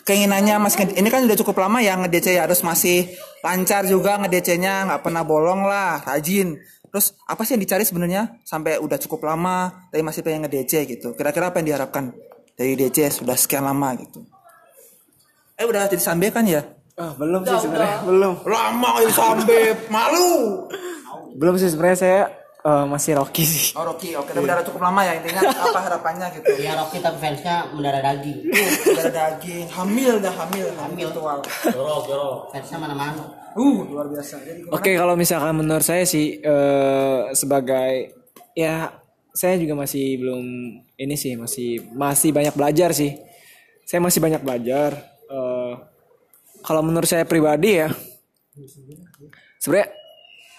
Keinginannya 0.03 0.59
Mas 0.59 0.75
ini 0.79 1.07
kan 1.07 1.23
udah 1.23 1.37
cukup 1.39 1.63
lama 1.63 1.79
ya 1.83 1.95
nge-DC 1.99 2.35
ya 2.35 2.47
harus 2.47 2.63
masih 2.63 3.11
lancar 3.43 3.83
juga 3.87 4.19
nge-DC-nya 4.23 4.87
nggak 4.91 5.01
pernah 5.03 5.23
bolong 5.23 5.67
lah, 5.67 6.03
rajin. 6.03 6.59
Terus 6.93 7.17
apa 7.25 7.41
sih 7.41 7.57
yang 7.57 7.65
dicari 7.65 7.81
sebenarnya 7.81 8.37
sampai 8.45 8.77
udah 8.77 9.01
cukup 9.01 9.25
lama 9.25 9.89
tapi 9.89 10.05
masih 10.05 10.21
pengen 10.21 10.45
nge-DC 10.45 10.85
gitu. 10.85 11.17
Kira-kira 11.17 11.49
apa 11.49 11.57
yang 11.57 11.73
diharapkan 11.73 12.13
dari 12.53 12.77
DC 12.77 13.09
sudah 13.17 13.33
sekian 13.33 13.65
lama 13.65 13.97
gitu. 13.97 14.21
Eh 15.57 15.65
udah 15.65 15.89
jadi 15.89 15.97
sambe 16.05 16.29
kan 16.29 16.45
ya? 16.45 16.61
Ah, 16.93 17.17
belum 17.17 17.41
sih 17.49 17.57
sebenarnya, 17.65 18.05
belum. 18.05 18.33
Lama 18.45 18.89
jadi 19.01 19.09
sambe, 19.09 19.61
malu. 19.89 20.69
Belum 21.33 21.57
sih 21.57 21.73
sebenarnya 21.73 21.97
saya 21.97 22.21
eh, 22.63 22.85
masih 22.87 23.11
Rocky 23.19 23.43
sih. 23.43 23.75
Oh 23.75 23.83
Rocky, 23.83 24.15
oke, 24.15 24.31
tapi 24.31 24.43
udah 24.47 24.63
cukup 24.63 24.81
lama 24.87 25.01
ya 25.03 25.19
intinya 25.19 25.41
apa 25.51 25.79
harapannya 25.83 26.27
gitu. 26.39 26.49
ya 26.63 26.79
Rocky 26.79 26.97
tapi 27.03 27.17
fansnya 27.19 27.67
mendarah 27.75 28.01
daging 28.01 28.39
Udah 28.87 29.11
daging, 29.11 29.67
hamil 29.67 30.13
dah 30.23 30.33
hamil, 30.33 30.67
hamil 30.79 31.07
virtual. 31.11 31.39
fansnya 32.51 32.77
mana-mana 32.79 33.43
Uh, 33.53 33.85
luar 33.85 34.09
biasa. 34.09 34.41
Oke, 34.73 34.97
kalau 34.97 35.13
misalkan 35.13 35.53
menurut 35.53 35.85
saya 35.85 36.09
sih 36.09 36.41
eh, 36.41 37.21
sebagai 37.37 38.09
ya 38.57 38.89
saya 39.29 39.61
juga 39.61 39.77
masih 39.77 40.17
belum 40.17 40.45
ini 40.97 41.13
sih 41.13 41.37
masih 41.37 41.85
masih 41.93 42.33
banyak 42.33 42.53
belajar 42.57 42.97
sih. 42.97 43.13
Saya 43.85 44.01
masih 44.01 44.25
banyak 44.25 44.41
belajar. 44.41 44.97
Eh, 45.29 45.73
kalau 46.65 46.81
menurut 46.81 47.05
saya 47.05 47.29
pribadi 47.29 47.77
ya, 47.77 47.93
sebenarnya 49.61 49.93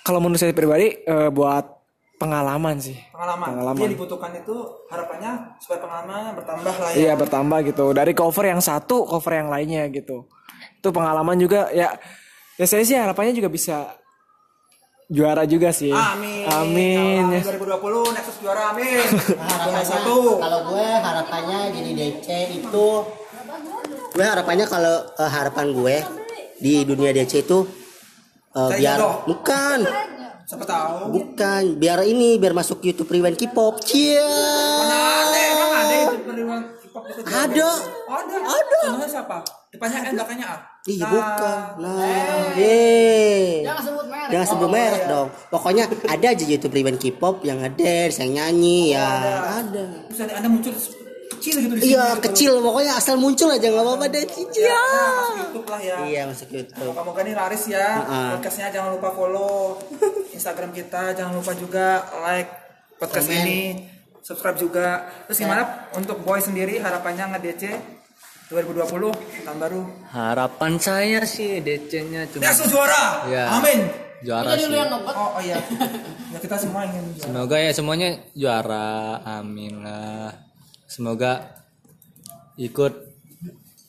kalau 0.07 0.23
menurut 0.23 0.39
saya 0.39 0.55
pribadi 0.55 0.95
eh, 0.95 1.31
buat 1.35 1.67
pengalaman 2.15 2.77
sih. 2.79 2.97
pengalaman. 3.11 3.47
Pengalaman. 3.51 3.81
Yang 3.83 3.93
dibutuhkan 3.99 4.33
itu 4.39 4.57
harapannya 4.89 5.33
supaya 5.59 5.79
pengalamannya 5.83 6.31
bertambah 6.39 6.75
lah 6.79 6.91
ya. 6.93 6.97
Iya 6.99 7.13
bertambah 7.19 7.59
gitu 7.69 7.85
dari 7.91 8.13
cover 8.15 8.45
yang 8.47 8.63
satu 8.63 9.05
cover 9.05 9.33
yang 9.35 9.49
lainnya 9.51 9.91
gitu. 9.91 10.27
Itu 10.79 10.89
pengalaman 10.95 11.37
juga 11.37 11.69
ya. 11.75 11.95
Ya 12.55 12.67
saya 12.71 12.87
sih 12.87 12.95
harapannya 12.95 13.35
juga 13.35 13.51
bisa 13.51 13.99
juara 15.11 15.43
juga 15.45 15.75
sih. 15.75 15.91
Amin. 15.91 16.47
Amin. 16.49 17.25
Amin. 17.35 17.43
2020 17.43 18.15
Nexus 18.15 18.37
juara 18.41 18.71
amin. 18.73 19.05
harapannya 19.51 19.85
satu. 19.85 20.39
kalau 20.39 20.61
gue 20.71 20.87
harapannya 20.87 21.59
jadi 21.75 21.91
DC 21.93 22.29
itu 22.63 22.89
gue 24.15 24.23
harapannya 24.25 24.67
kalau 24.71 25.03
eh, 25.19 25.31
harapan 25.31 25.67
gue 25.75 25.97
di 26.63 26.87
dunia 26.87 27.11
DC 27.11 27.43
itu 27.43 27.67
Kayak 28.55 28.79
biar 28.79 28.99
jodoh. 29.03 29.15
bukan 29.27 29.79
Siapa 30.45 30.65
tahu. 30.69 31.09
bukan 31.09 31.81
biar 31.81 32.05
ini 32.05 32.37
biar 32.37 32.53
masuk 32.53 32.85
YouTube 32.85 33.09
Rewind 33.09 33.41
K-pop 33.41 33.81
Cia 33.81 34.21
Ada 34.21 35.41
emang 35.41 35.71
ada 35.73 35.97
periwan 36.21 36.61
hip 36.85 36.93
hop 36.93 37.05
itu. 37.09 37.21
ada 37.25 37.71
Ada. 38.05 38.37
Ada. 38.45 38.81
Contohnya 38.85 39.09
siapa? 39.09 39.39
Depannya 39.73 39.99
N 40.05 40.13
belakangnya 40.15 40.47
A. 40.53 40.57
Iya 40.85 41.01
Nah, 41.01 41.11
bukan. 41.17 41.59
Nah, 41.81 42.45
yeay. 42.61 43.65
Jangan 43.65 43.83
sebut 43.89 44.07
merek. 44.07 44.29
Jangan 44.29 44.47
sebut 44.53 44.69
merek 44.69 45.03
dong. 45.09 45.29
Pokoknya 45.49 45.85
ada 45.89 46.27
aja 46.29 46.45
YouTube 46.45 46.75
Rewind 46.77 47.01
K-pop 47.01 47.41
yang 47.43 47.65
ngedance, 47.65 48.21
yang 48.21 48.31
nyanyi 48.37 48.93
ya. 48.93 49.09
Ada. 49.65 49.85
Terus 50.13 50.21
ada 50.29 50.33
Anda 50.39 50.49
muncul 50.53 50.77
kecil 51.33 51.55
gitu. 51.61 51.75
Iya 51.81 52.17
gitu. 52.17 52.23
kecil 52.29 52.53
pokoknya 52.61 52.93
asal 52.97 53.15
muncul 53.17 53.49
aja 53.49 53.67
nggak 53.69 53.85
apa-apa 53.85 54.07
deh. 54.13 54.25
Cia. 54.29 54.69
Ya, 54.69 54.81
masuk 54.81 55.37
YouTube 55.41 55.67
lah 55.69 55.81
ya. 55.81 55.97
Iya 56.05 56.23
masuk 56.29 56.49
YouTube. 56.53 56.85
Moga-moga 56.93 57.21
nih 57.25 57.35
laris 57.37 57.65
ya. 57.69 57.89
Heeh. 58.05 58.29
Podcastnya 58.39 58.69
jangan 58.73 58.91
lupa 58.97 59.09
follow 59.13 59.79
Instagram 60.35 60.71
kita, 60.75 61.15
jangan 61.15 61.33
lupa 61.39 61.53
juga 61.57 61.87
like 62.25 62.51
podcast 62.99 63.29
Komen. 63.29 63.41
ini, 63.45 63.61
subscribe 64.25 64.59
juga. 64.59 64.89
Terus 65.29 65.39
gimana 65.41 65.93
untuk 65.95 66.21
boy 66.25 66.41
sendiri 66.41 66.81
harapannya 66.81 67.37
nge-DC 67.37 67.65
2020 68.53 69.45
tahun 69.45 69.59
baru? 69.59 69.81
Harapan 70.13 70.73
saya 70.77 71.21
sih 71.25 71.65
DC-nya 71.65 72.29
cuma 72.29 72.43
Nexus 72.45 72.69
juara. 72.69 73.25
Ya. 73.29 73.57
Amin. 73.57 73.89
juara 74.25 74.57
sih. 74.57 74.73
yang 74.73 74.89
ngebet. 74.89 75.15
Oh, 75.17 75.37
oh 75.37 75.43
iya. 75.45 75.61
ya 76.33 76.39
kita 76.41 76.57
semua 76.57 76.89
ingin 76.89 77.05
juara. 77.13 77.25
Semoga 77.29 77.57
ya 77.61 77.73
semuanya 77.77 78.09
juara. 78.33 79.21
Amin 79.25 79.85
lah. 79.85 80.54
Semoga 80.87 81.65
ikut 82.57 82.93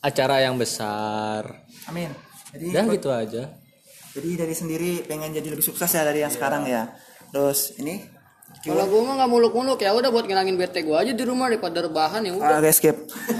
acara 0.00 0.42
yang 0.42 0.56
besar. 0.56 1.66
Amin. 1.86 2.10
Jadi 2.54 2.72
Dan 2.72 2.88
gitu 2.90 3.10
aja. 3.12 3.52
jadi 4.16 4.48
dari 4.48 4.54
sendiri 4.56 5.04
pengen 5.04 5.28
jadi 5.28 5.44
lebih 5.52 5.60
sukses 5.60 5.92
ya 5.92 6.00
dari 6.00 6.24
yang 6.24 6.32
sekarang 6.32 6.64
ya. 6.64 6.88
Terus 7.28 7.76
ini 7.76 8.00
Kalau 8.64 8.88
gue 8.88 8.98
mah 9.04 9.14
nggak 9.20 9.30
muluk-muluk 9.30 9.78
ya 9.78 9.92
udah 9.94 10.10
buat 10.10 10.26
ngilangin 10.26 10.56
bete 10.58 10.82
gue 10.82 10.96
aja 10.96 11.12
di 11.14 11.22
rumah 11.22 11.46
daripada 11.46 11.84
rebahan 11.84 12.24
ya 12.24 12.32
udah. 12.34 12.56
Ah, 12.58 12.62
guys 12.64 12.80
skip. 12.80 12.96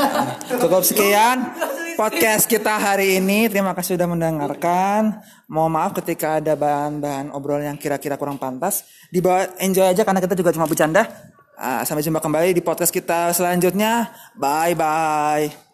Cukup 0.63 0.85
sekian 0.85 1.51
podcast 2.01 2.45
kita 2.47 2.77
hari 2.77 3.19
ini. 3.19 3.49
Terima 3.49 3.73
kasih 3.73 3.97
sudah 3.97 4.07
mendengarkan. 4.07 5.19
Mohon 5.49 5.73
maaf 5.73 5.93
ketika 5.99 6.39
ada 6.39 6.55
bahan-bahan 6.55 7.33
obrolan 7.33 7.75
yang 7.75 7.79
kira-kira 7.81 8.21
kurang 8.21 8.37
pantas. 8.37 8.85
Dibawa 9.09 9.57
enjoy 9.59 9.89
aja 9.89 10.05
karena 10.05 10.21
kita 10.21 10.37
juga 10.37 10.53
cuma 10.53 10.69
bercanda. 10.69 11.09
Ah, 11.57 11.81
sampai 11.89 12.05
jumpa 12.05 12.21
kembali 12.21 12.53
di 12.53 12.61
podcast 12.61 12.93
kita 12.93 13.33
selanjutnya. 13.33 14.13
Bye 14.37 14.77
bye. 14.77 15.66